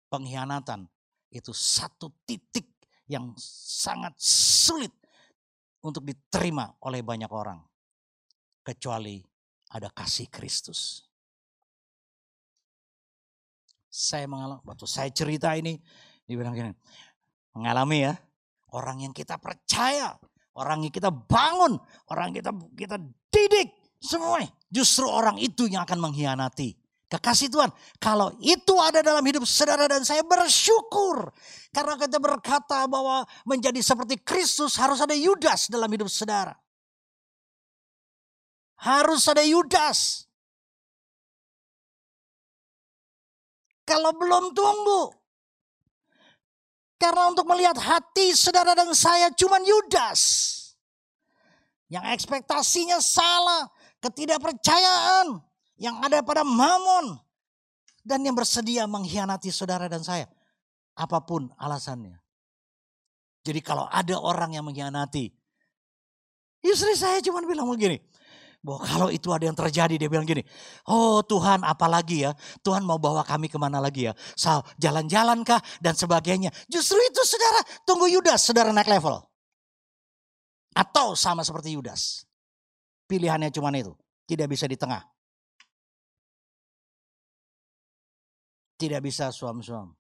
Pengkhianatan 0.10 0.90
itu 1.32 1.52
satu 1.52 2.12
titik 2.26 2.70
yang 3.06 3.34
sangat 3.38 4.14
sulit 4.18 4.92
untuk 5.86 6.02
diterima 6.02 6.74
oleh 6.82 7.06
banyak 7.06 7.30
orang. 7.30 7.62
Kecuali 8.66 9.22
ada 9.70 9.90
kasih 9.94 10.26
Kristus. 10.34 11.06
Saya 13.90 14.28
mengalami, 14.28 14.60
waktu 14.66 14.86
saya 14.90 15.10
cerita 15.14 15.54
ini, 15.56 15.80
dibilang 16.26 16.52
gini, 16.52 16.74
mengalami 17.56 18.10
ya, 18.10 18.14
orang 18.76 19.08
yang 19.08 19.14
kita 19.16 19.40
percaya, 19.40 20.18
orang 20.58 20.84
yang 20.84 20.94
kita 20.94 21.14
bangun, 21.14 21.80
orang 22.12 22.34
yang 22.34 22.38
kita 22.44 22.52
kita 22.76 22.98
didik, 23.32 23.70
semua 24.02 24.44
justru 24.68 25.08
orang 25.08 25.40
itu 25.40 25.72
yang 25.72 25.88
akan 25.88 26.12
mengkhianati. 26.12 26.76
Kekasih 27.06 27.54
Tuhan, 27.54 27.70
kalau 28.02 28.34
itu 28.42 28.74
ada 28.82 29.06
dalam 29.06 29.22
hidup 29.22 29.46
saudara 29.46 29.86
dan 29.86 30.02
saya 30.02 30.26
bersyukur. 30.26 31.30
Karena 31.70 31.94
kita 32.02 32.18
berkata 32.18 32.90
bahwa 32.90 33.22
menjadi 33.46 33.78
seperti 33.78 34.18
Kristus 34.26 34.74
harus 34.82 34.98
ada 34.98 35.14
Yudas 35.14 35.70
dalam 35.70 35.86
hidup 35.86 36.10
saudara. 36.10 36.58
Harus 38.82 39.22
ada 39.30 39.46
Yudas. 39.46 40.26
Kalau 43.86 44.10
belum 44.18 44.58
tunggu. 44.58 45.14
Karena 46.98 47.30
untuk 47.30 47.46
melihat 47.46 47.78
hati 47.78 48.34
saudara 48.34 48.74
dan 48.74 48.90
saya 48.98 49.30
cuma 49.38 49.62
Yudas. 49.62 50.52
Yang 51.86 52.18
ekspektasinya 52.18 52.98
salah 52.98 53.70
ketidakpercayaan 54.02 55.38
yang 55.76 56.00
ada 56.04 56.24
pada 56.24 56.44
mamon 56.44 57.20
dan 58.06 58.22
yang 58.22 58.38
bersedia 58.38 58.86
mengkhianati 58.86 59.50
saudara 59.50 59.90
dan 59.90 60.06
saya. 60.06 60.30
Apa 60.96 61.20
pun 61.24 61.52
alasannya. 61.60 62.16
Jadi 63.46 63.60
kalau 63.60 63.86
ada 63.92 64.16
orang 64.18 64.56
yang 64.56 64.64
mengkhianati, 64.66 65.30
istri 66.64 66.96
saya 66.98 67.20
cuma 67.22 67.44
bilang 67.44 67.68
begini, 67.70 68.02
bahwa 68.66 68.82
kalau 68.82 69.08
itu 69.14 69.30
ada 69.30 69.46
yang 69.46 69.54
terjadi 69.54 70.02
dia 70.02 70.10
bilang 70.10 70.26
gini, 70.26 70.42
oh 70.90 71.22
Tuhan 71.22 71.62
apalagi 71.62 72.26
ya, 72.26 72.34
Tuhan 72.66 72.82
mau 72.82 72.98
bawa 72.98 73.22
kami 73.22 73.46
ke 73.46 73.62
mana 73.62 73.78
lagi 73.78 74.10
ya, 74.10 74.18
so, 74.34 74.66
jalan-jalan 74.82 75.46
kah 75.46 75.62
dan 75.78 75.94
sebagainya. 75.94 76.50
Justru 76.66 76.98
itu 77.06 77.22
saudara, 77.22 77.62
tunggu 77.86 78.10
Yudas, 78.10 78.42
saudara 78.42 78.74
naik 78.74 78.90
level. 78.90 79.22
Atau 80.74 81.14
sama 81.14 81.46
seperti 81.46 81.78
Yudas. 81.78 82.26
Pilihannya 83.06 83.54
cuma 83.54 83.70
itu. 83.72 83.96
Tidak 84.26 84.50
bisa 84.50 84.66
di 84.66 84.76
tengah. 84.76 85.15
Tidak 88.76 89.00
bisa 89.00 89.32
suam-suam. 89.32 89.96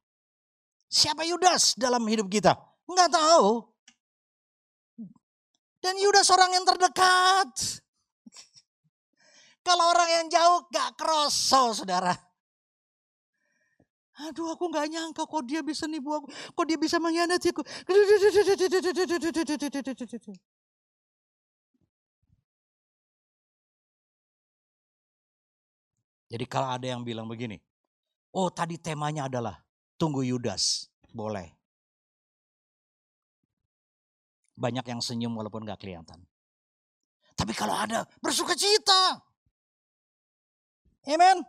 Siapa 0.91 1.23
Yudas 1.23 1.75
dalam 1.79 2.03
hidup 2.07 2.27
kita? 2.27 2.55
Enggak 2.85 3.09
tahu. 3.15 3.67
Dan 5.79 5.95
Yudas 6.01 6.27
orang 6.31 6.51
yang 6.55 6.65
terdekat. 6.67 7.49
Kalau 9.67 9.85
orang 9.91 10.09
yang 10.11 10.25
jauh 10.27 10.67
gak 10.69 10.97
kroso 10.97 11.71
saudara. 11.71 12.13
Aduh 14.15 14.55
aku 14.55 14.71
gak 14.71 14.87
nyangka 14.87 15.27
kok 15.27 15.43
dia 15.43 15.59
bisa 15.59 15.87
nipu 15.91 16.15
aku. 16.15 16.27
Kok 16.31 16.65
dia 16.65 16.79
bisa 16.79 16.95
mengkhianati 16.97 17.51
aku. 17.51 17.61
Jadi 26.25 26.45
kalau 26.49 26.67
ada 26.73 26.87
yang 26.89 27.05
bilang 27.05 27.29
begini, 27.29 27.61
oh 28.35 28.51
tadi 28.51 28.75
temanya 28.75 29.31
adalah 29.31 29.55
tunggu 29.95 30.21
Yudas, 30.27 30.91
boleh. 31.15 31.47
Banyak 34.55 34.87
yang 34.87 34.99
senyum 34.99 35.35
walaupun 35.35 35.67
gak 35.67 35.83
kelihatan. 35.83 36.19
Tapi 37.35 37.51
kalau 37.51 37.75
ada 37.75 38.07
bersuka 38.23 38.55
cita. 38.55 39.19
Amen. 41.07 41.43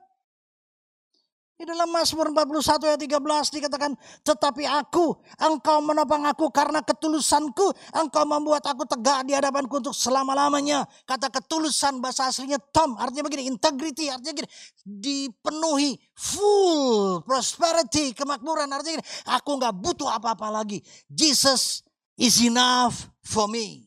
Di 1.56 1.64
dalam 1.64 1.88
Mazmur 1.88 2.36
41 2.36 2.84
ayat 2.84 3.00
13 3.00 3.56
dikatakan, 3.56 3.96
tetapi 4.20 4.68
aku, 4.68 5.16
engkau 5.40 5.80
menopang 5.80 6.28
aku 6.28 6.52
karena 6.52 6.84
ketulusanku, 6.84 7.72
engkau 7.96 8.28
membuat 8.28 8.60
aku 8.68 8.84
tegak 8.84 9.24
di 9.24 9.32
hadapanku 9.32 9.80
untuk 9.80 9.96
selama-lamanya. 9.96 10.84
Kata 11.08 11.32
ketulusan 11.32 12.04
bahasa 12.04 12.28
aslinya 12.28 12.60
tom, 12.60 13.00
artinya 13.00 13.24
begini, 13.24 13.48
integrity, 13.48 14.12
artinya 14.12 14.36
begini, 14.36 14.48
dipenuhi 14.84 15.96
full 16.12 17.24
prosperity, 17.24 18.12
kemakmuran, 18.12 18.68
artinya 18.68 19.00
gini, 19.00 19.06
aku 19.24 19.56
nggak 19.56 19.74
butuh 19.80 20.12
apa-apa 20.12 20.52
lagi. 20.52 20.84
Jesus 21.08 21.80
is 22.20 22.36
enough 22.44 23.08
for 23.24 23.48
me. 23.48 23.85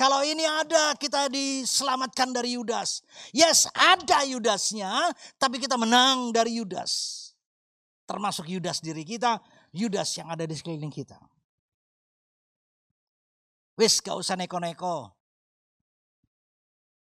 Kalau 0.00 0.24
ini 0.24 0.48
ada 0.48 0.96
kita 0.96 1.28
diselamatkan 1.28 2.32
dari 2.32 2.56
Yudas. 2.56 3.04
Yes 3.36 3.68
ada 3.76 4.24
Yudasnya 4.24 5.12
tapi 5.36 5.60
kita 5.60 5.76
menang 5.76 6.32
dari 6.32 6.56
Yudas. 6.56 7.20
Termasuk 8.08 8.48
Yudas 8.48 8.80
diri 8.80 9.04
kita, 9.04 9.44
Yudas 9.76 10.08
yang 10.16 10.32
ada 10.32 10.48
di 10.48 10.56
sekeliling 10.56 10.88
kita. 10.88 11.20
Wis 13.76 14.00
gak 14.00 14.16
usah 14.16 14.40
neko-neko. 14.40 15.12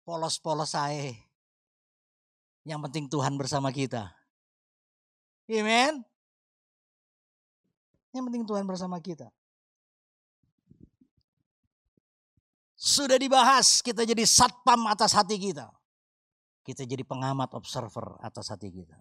Polos-polos 0.02 0.74
saya. 0.74 1.14
Yang 2.66 2.80
penting 2.90 3.06
Tuhan 3.14 3.38
bersama 3.38 3.70
kita. 3.70 4.10
Amen. 5.46 6.02
Yang 8.10 8.24
penting 8.26 8.44
Tuhan 8.50 8.66
bersama 8.66 8.98
kita. 8.98 9.30
Sudah 12.82 13.22
dibahas, 13.22 13.86
kita 13.86 14.02
jadi 14.10 14.26
satpam 14.26 14.90
atas 14.90 15.14
hati 15.14 15.38
kita. 15.38 15.70
Kita 16.66 16.82
jadi 16.82 17.06
pengamat 17.06 17.54
observer 17.54 18.18
atas 18.26 18.50
hati 18.50 18.74
kita. 18.74 18.98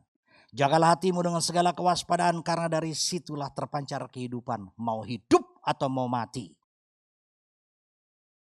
Jagalah 0.53 0.93
hatimu 0.93 1.25
dengan 1.25 1.41
segala 1.41 1.73
kewaspadaan 1.73 2.45
karena 2.45 2.69
dari 2.69 2.93
situlah 2.93 3.49
terpancar 3.49 4.05
kehidupan. 4.13 4.77
Mau 4.77 5.01
hidup 5.01 5.65
atau 5.65 5.89
mau 5.89 6.05
mati. 6.13 6.53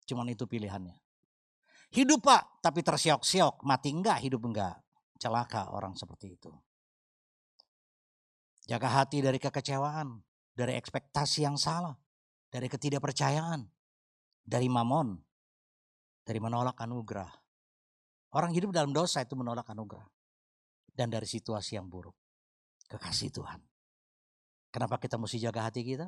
Cuman 0.09 0.25
itu 0.33 0.49
pilihannya. 0.49 0.97
Hidup 1.93 2.25
pak, 2.25 2.65
tapi 2.65 2.81
tersiok-siok. 2.81 3.61
Mati 3.61 3.93
enggak, 3.93 4.25
hidup 4.25 4.41
enggak. 4.41 4.81
Celaka 5.21 5.69
orang 5.69 5.93
seperti 5.93 6.33
itu. 6.33 6.49
Jaga 8.65 8.89
hati 8.89 9.21
dari 9.21 9.37
kekecewaan, 9.37 10.17
dari 10.57 10.81
ekspektasi 10.81 11.45
yang 11.45 11.61
salah, 11.61 11.93
dari 12.49 12.65
ketidakpercayaan, 12.65 13.69
dari 14.41 14.67
mamon, 14.67 15.15
dari 16.25 16.39
menolak 16.41 16.77
anugerah. 16.81 17.31
Orang 18.31 18.55
hidup 18.55 18.71
dalam 18.71 18.95
dosa 18.95 19.21
itu 19.21 19.35
menolak 19.35 19.67
anugerah. 19.69 20.07
Dan 20.91 21.07
dari 21.07 21.27
situasi 21.27 21.79
yang 21.79 21.87
buruk. 21.87 22.15
Kekasih 22.87 23.31
Tuhan. 23.31 23.59
Kenapa 24.71 24.99
kita 24.99 25.15
mesti 25.15 25.39
jaga 25.39 25.67
hati 25.67 25.83
kita? 25.83 26.07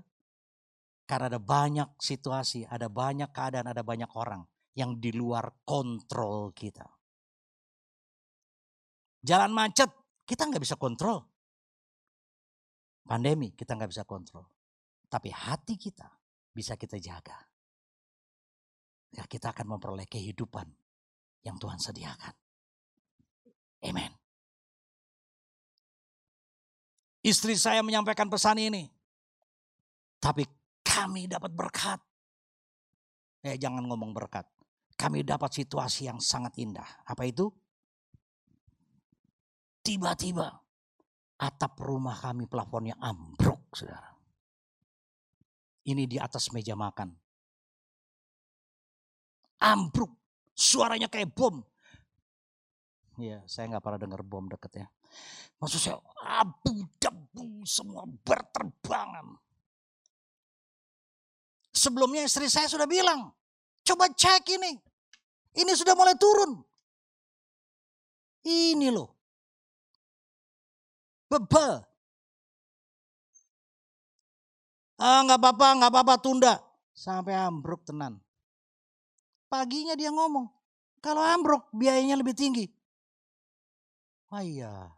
Karena 1.04 1.36
ada 1.36 1.40
banyak 1.40 2.00
situasi, 2.00 2.64
ada 2.64 2.88
banyak 2.88 3.32
keadaan, 3.32 3.68
ada 3.68 3.84
banyak 3.84 4.08
orang 4.16 4.44
yang 4.76 5.00
di 5.00 5.12
luar 5.12 5.52
kontrol 5.68 6.56
kita. 6.56 6.88
Jalan 9.24 9.52
macet, 9.52 9.92
kita 10.24 10.48
nggak 10.48 10.64
bisa 10.64 10.76
kontrol. 10.80 11.24
Pandemi, 13.04 13.52
kita 13.52 13.76
nggak 13.76 13.92
bisa 13.92 14.04
kontrol. 14.08 14.48
Tapi 15.12 15.32
hati 15.32 15.76
kita 15.76 16.08
bisa 16.56 16.80
kita 16.80 16.96
jaga 17.00 17.36
ya 19.14 19.24
kita 19.30 19.54
akan 19.54 19.78
memperoleh 19.78 20.10
kehidupan 20.10 20.66
yang 21.46 21.56
Tuhan 21.62 21.78
sediakan. 21.78 22.34
Amen. 23.84 24.12
Istri 27.24 27.56
saya 27.56 27.80
menyampaikan 27.80 28.28
pesan 28.28 28.60
ini. 28.60 28.92
Tapi 30.20 30.44
kami 30.84 31.28
dapat 31.32 31.52
berkat. 31.52 32.00
Eh 33.44 33.56
jangan 33.60 33.88
ngomong 33.88 34.12
berkat. 34.12 34.48
Kami 34.96 35.24
dapat 35.24 35.52
situasi 35.52 36.08
yang 36.12 36.20
sangat 36.20 36.56
indah. 36.60 36.88
Apa 37.08 37.28
itu? 37.28 37.52
Tiba-tiba 39.84 40.48
atap 41.40 41.76
rumah 41.84 42.16
kami 42.16 42.48
plafonnya 42.48 42.96
ambruk, 43.04 43.68
saudara. 43.76 44.16
Ini 45.84 46.08
di 46.08 46.16
atas 46.16 46.56
meja 46.56 46.80
makan. 46.80 47.23
Ambruk, 49.64 50.12
suaranya 50.52 51.08
kayak 51.08 51.32
bom. 51.32 51.64
Iya, 53.16 53.46
saya 53.48 53.72
nggak 53.72 53.84
pernah 53.84 54.00
dengar 54.02 54.22
bom 54.26 54.50
deket 54.52 54.84
ya. 54.84 54.88
Maksud 55.62 55.80
saya 55.80 55.98
abu 56.20 56.84
debu 57.00 57.64
semua 57.64 58.04
berterbangan. 58.04 59.40
Sebelumnya 61.74 62.26
istri 62.28 62.52
saya 62.52 62.68
sudah 62.68 62.86
bilang, 62.86 63.32
coba 63.88 64.12
cek 64.12 64.46
ini. 64.52 64.76
Ini 65.54 65.72
sudah 65.78 65.94
mulai 65.94 66.18
turun. 66.18 66.60
Ini 68.44 68.90
loh. 68.90 69.14
Bebel. 71.30 71.82
Ah 74.98 75.20
nggak 75.26 75.40
apa-apa, 75.40 75.68
nggak 75.80 75.92
apa-apa 75.92 76.16
tunda. 76.22 76.54
Sampai 76.94 77.38
ambruk 77.38 77.86
tenan. 77.86 78.23
Paginya 79.54 79.94
dia 79.94 80.10
ngomong, 80.10 80.50
kalau 80.98 81.22
ambruk 81.22 81.70
biayanya 81.70 82.18
lebih 82.18 82.34
tinggi. 82.34 82.66
Ah 84.34 84.42
iya, 84.42 84.90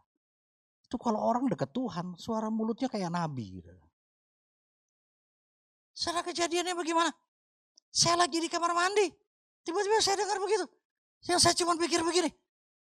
itu 0.88 0.96
kalau 0.96 1.20
orang 1.20 1.44
dekat 1.44 1.68
Tuhan, 1.76 2.16
suara 2.16 2.48
mulutnya 2.48 2.88
kayak 2.88 3.12
nabi. 3.12 3.60
Gitu. 3.60 3.68
Kejadiannya 5.92 6.72
bagaimana? 6.72 7.12
Saya 7.92 8.24
lagi 8.24 8.40
di 8.40 8.48
kamar 8.48 8.72
mandi. 8.72 9.12
Tiba-tiba 9.60 10.00
saya 10.00 10.24
dengar 10.24 10.40
begitu. 10.40 10.64
Yang 11.28 11.40
saya 11.44 11.54
cuma 11.60 11.76
pikir 11.76 12.00
begini. 12.00 12.32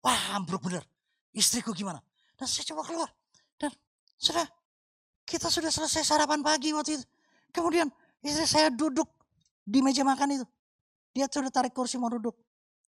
Wah 0.06 0.38
ambruk 0.38 0.62
bener. 0.70 0.86
Istriku 1.34 1.74
gimana? 1.74 1.98
Dan 2.38 2.46
saya 2.46 2.62
coba 2.70 2.86
keluar. 2.86 3.10
Dan 3.58 3.74
sudah 4.14 4.46
kita 5.26 5.50
sudah 5.50 5.74
selesai 5.74 6.06
sarapan 6.06 6.46
pagi 6.46 6.70
waktu 6.70 7.02
itu. 7.02 7.04
Kemudian 7.50 7.90
istri 8.22 8.46
saya 8.46 8.70
duduk 8.70 9.10
di 9.66 9.82
meja 9.82 10.06
makan 10.06 10.42
itu. 10.42 10.46
Dia 11.16 11.32
sudah 11.32 11.48
tarik 11.48 11.72
kursi 11.72 11.96
mau 11.96 12.12
duduk. 12.12 12.36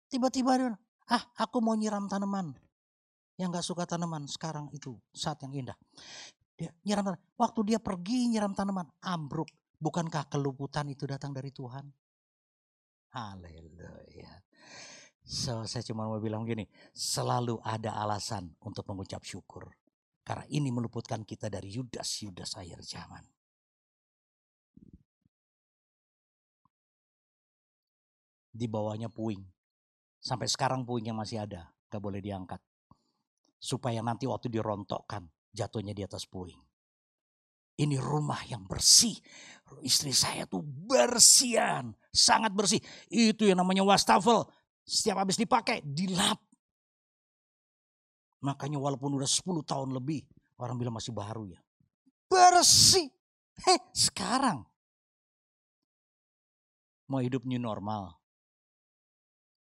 Tiba-tiba 0.09 0.57
dia 0.57 0.73
ah 1.13 1.23
aku 1.37 1.61
mau 1.61 1.77
nyiram 1.77 2.09
tanaman. 2.09 2.57
Yang 3.37 3.61
gak 3.61 3.65
suka 3.69 3.83
tanaman 3.85 4.25
sekarang 4.25 4.73
itu 4.73 4.97
saat 5.13 5.45
yang 5.45 5.53
indah. 5.53 5.77
Dia 6.57 6.73
nyiram 6.81 7.05
tanaman. 7.05 7.21
Waktu 7.37 7.59
dia 7.69 7.77
pergi 7.77 8.33
nyiram 8.33 8.57
tanaman, 8.57 8.89
ambruk. 9.05 9.53
Bukankah 9.77 10.25
keluputan 10.25 10.89
itu 10.89 11.05
datang 11.05 11.37
dari 11.37 11.53
Tuhan? 11.53 11.85
Haleluya. 13.13 14.41
So, 15.25 15.61
saya 15.69 15.85
cuma 15.85 16.09
mau 16.09 16.17
bilang 16.17 16.49
gini, 16.49 16.65
selalu 16.93 17.61
ada 17.61 17.93
alasan 17.93 18.57
untuk 18.65 18.89
mengucap 18.89 19.21
syukur. 19.21 19.69
Karena 20.25 20.45
ini 20.49 20.73
meluputkan 20.73 21.21
kita 21.21 21.53
dari 21.53 21.69
Yudas-Yudas 21.77 22.57
akhir 22.57 22.81
zaman. 22.81 23.34
Di 28.55 28.71
bawahnya 28.71 29.11
puing. 29.11 29.43
Sampai 30.23 30.47
sekarang 30.47 30.87
puingnya 30.87 31.11
masih 31.11 31.43
ada. 31.43 31.67
Gak 31.91 31.99
boleh 31.99 32.23
diangkat. 32.23 32.63
Supaya 33.59 33.99
nanti 33.99 34.23
waktu 34.23 34.47
dirontokkan 34.47 35.27
jatuhnya 35.51 35.91
di 35.91 36.07
atas 36.07 36.23
puing. 36.23 36.59
Ini 37.75 37.99
rumah 37.99 38.39
yang 38.47 38.63
bersih. 38.63 39.19
Istri 39.83 40.15
saya 40.15 40.47
tuh 40.47 40.63
bersihan. 40.63 41.91
Sangat 42.07 42.55
bersih. 42.55 42.79
Itu 43.11 43.43
yang 43.43 43.59
namanya 43.59 43.83
wastafel. 43.83 44.47
Setiap 44.87 45.19
habis 45.19 45.35
dipakai 45.35 45.83
dilap. 45.83 46.39
Makanya 48.39 48.79
walaupun 48.79 49.17
udah 49.19 49.27
10 49.27 49.65
tahun 49.65 49.89
lebih, 49.91 50.23
orang 50.61 50.79
bilang 50.79 50.95
masih 50.95 51.11
baru 51.11 51.49
ya. 51.49 51.59
Bersih. 52.31 53.11
Hei, 53.65 53.79
sekarang 53.91 54.63
mau 57.09 57.21
hidup 57.21 57.45
new 57.47 57.61
normal, 57.61 58.17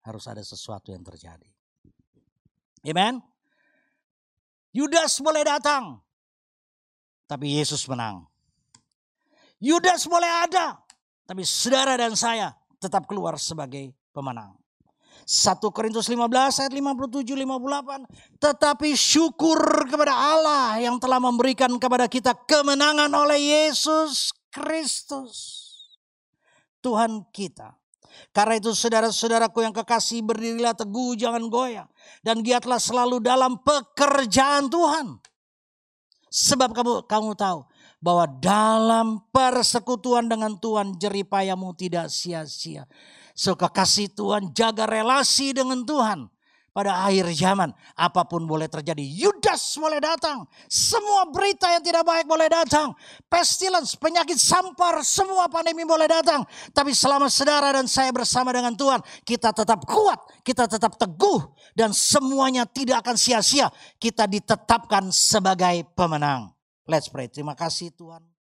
harus 0.05 0.25
ada 0.29 0.45
sesuatu 0.45 0.93
yang 0.93 1.01
terjadi. 1.01 1.49
Amen. 2.85 3.25
Yudas 4.77 5.17
boleh 5.25 5.41
datang, 5.47 6.03
tapi 7.25 7.57
Yesus 7.57 7.89
menang. 7.89 8.29
Yudas 9.63 10.05
boleh 10.05 10.29
ada, 10.29 10.77
tapi 11.25 11.47
saudara 11.47 11.97
dan 11.97 12.13
saya 12.13 12.53
tetap 12.77 13.09
keluar 13.09 13.41
sebagai 13.41 13.97
pemenang. 14.13 14.53
1 15.25 15.57
Korintus 15.73 16.05
15 16.13 16.61
ayat 16.61 16.73
57 16.75 17.33
58 17.33 18.43
tetapi 18.43 18.93
syukur 18.93 19.57
kepada 19.89 20.13
Allah 20.13 20.77
yang 20.85 21.01
telah 21.01 21.17
memberikan 21.17 21.73
kepada 21.81 22.05
kita 22.11 22.37
kemenangan 22.45 23.09
oleh 23.09 23.41
Yesus 23.41 24.37
Kristus 24.53 25.65
Tuhan 26.85 27.25
kita 27.33 27.73
karena 28.35 28.59
itu 28.59 28.75
saudara-saudaraku 28.75 29.63
yang 29.63 29.71
kekasih 29.71 30.27
berdirilah 30.27 30.75
teguh 30.75 31.15
jangan 31.15 31.47
goyah. 31.47 31.87
Dan 32.21 32.43
giatlah 32.43 32.83
selalu 32.83 33.23
dalam 33.23 33.63
pekerjaan 33.63 34.67
Tuhan. 34.67 35.23
Sebab 36.35 36.75
kamu 36.75 37.07
kamu 37.07 37.31
tahu 37.39 37.63
bahwa 38.03 38.27
dalam 38.43 39.23
persekutuan 39.31 40.27
dengan 40.27 40.59
Tuhan 40.59 40.99
jeripayamu 40.99 41.73
tidak 41.79 42.11
sia-sia. 42.11 42.91
Suka 43.39 43.71
kasih 43.71 44.11
Tuhan, 44.11 44.51
jaga 44.51 44.87
relasi 44.87 45.55
dengan 45.55 45.87
Tuhan. 45.87 46.34
Pada 46.75 47.07
akhir 47.07 47.31
zaman, 47.39 47.71
apa 47.95 48.27
pun 48.27 48.43
boleh 48.51 48.67
terjadi. 48.67 48.99
Yudas 48.99 49.79
boleh 49.79 50.03
datang. 50.03 50.43
Semua 50.67 51.23
berita 51.31 51.71
yang 51.71 51.79
tidak 51.87 52.03
baik 52.03 52.27
boleh 52.27 52.51
datang. 52.51 52.91
Pestilence, 53.31 53.95
penyakit 53.95 54.35
sampar, 54.35 54.99
semua 55.07 55.47
pandemi 55.47 55.87
boleh 55.87 56.11
datang. 56.11 56.43
Tapi 56.75 56.91
selama 56.91 57.31
saudara 57.31 57.71
dan 57.71 57.87
saya 57.87 58.11
bersama 58.11 58.51
dengan 58.51 58.75
Tuhan, 58.75 58.99
kita 59.23 59.55
tetap 59.55 59.87
kuat, 59.87 60.19
kita 60.43 60.67
tetap 60.67 60.99
teguh. 60.99 61.47
Dan 61.79 61.95
semuanya 61.95 62.67
tidak 62.67 63.07
akan 63.07 63.15
sia-sia. 63.15 63.71
Kita 63.95 64.27
ditetapkan 64.27 65.15
sebagai 65.15 65.87
pemenang. 65.95 66.51
Let's 66.91 67.07
pray. 67.07 67.31
Terima 67.31 67.55
kasih 67.55 67.95
Tuhan. 67.95 68.34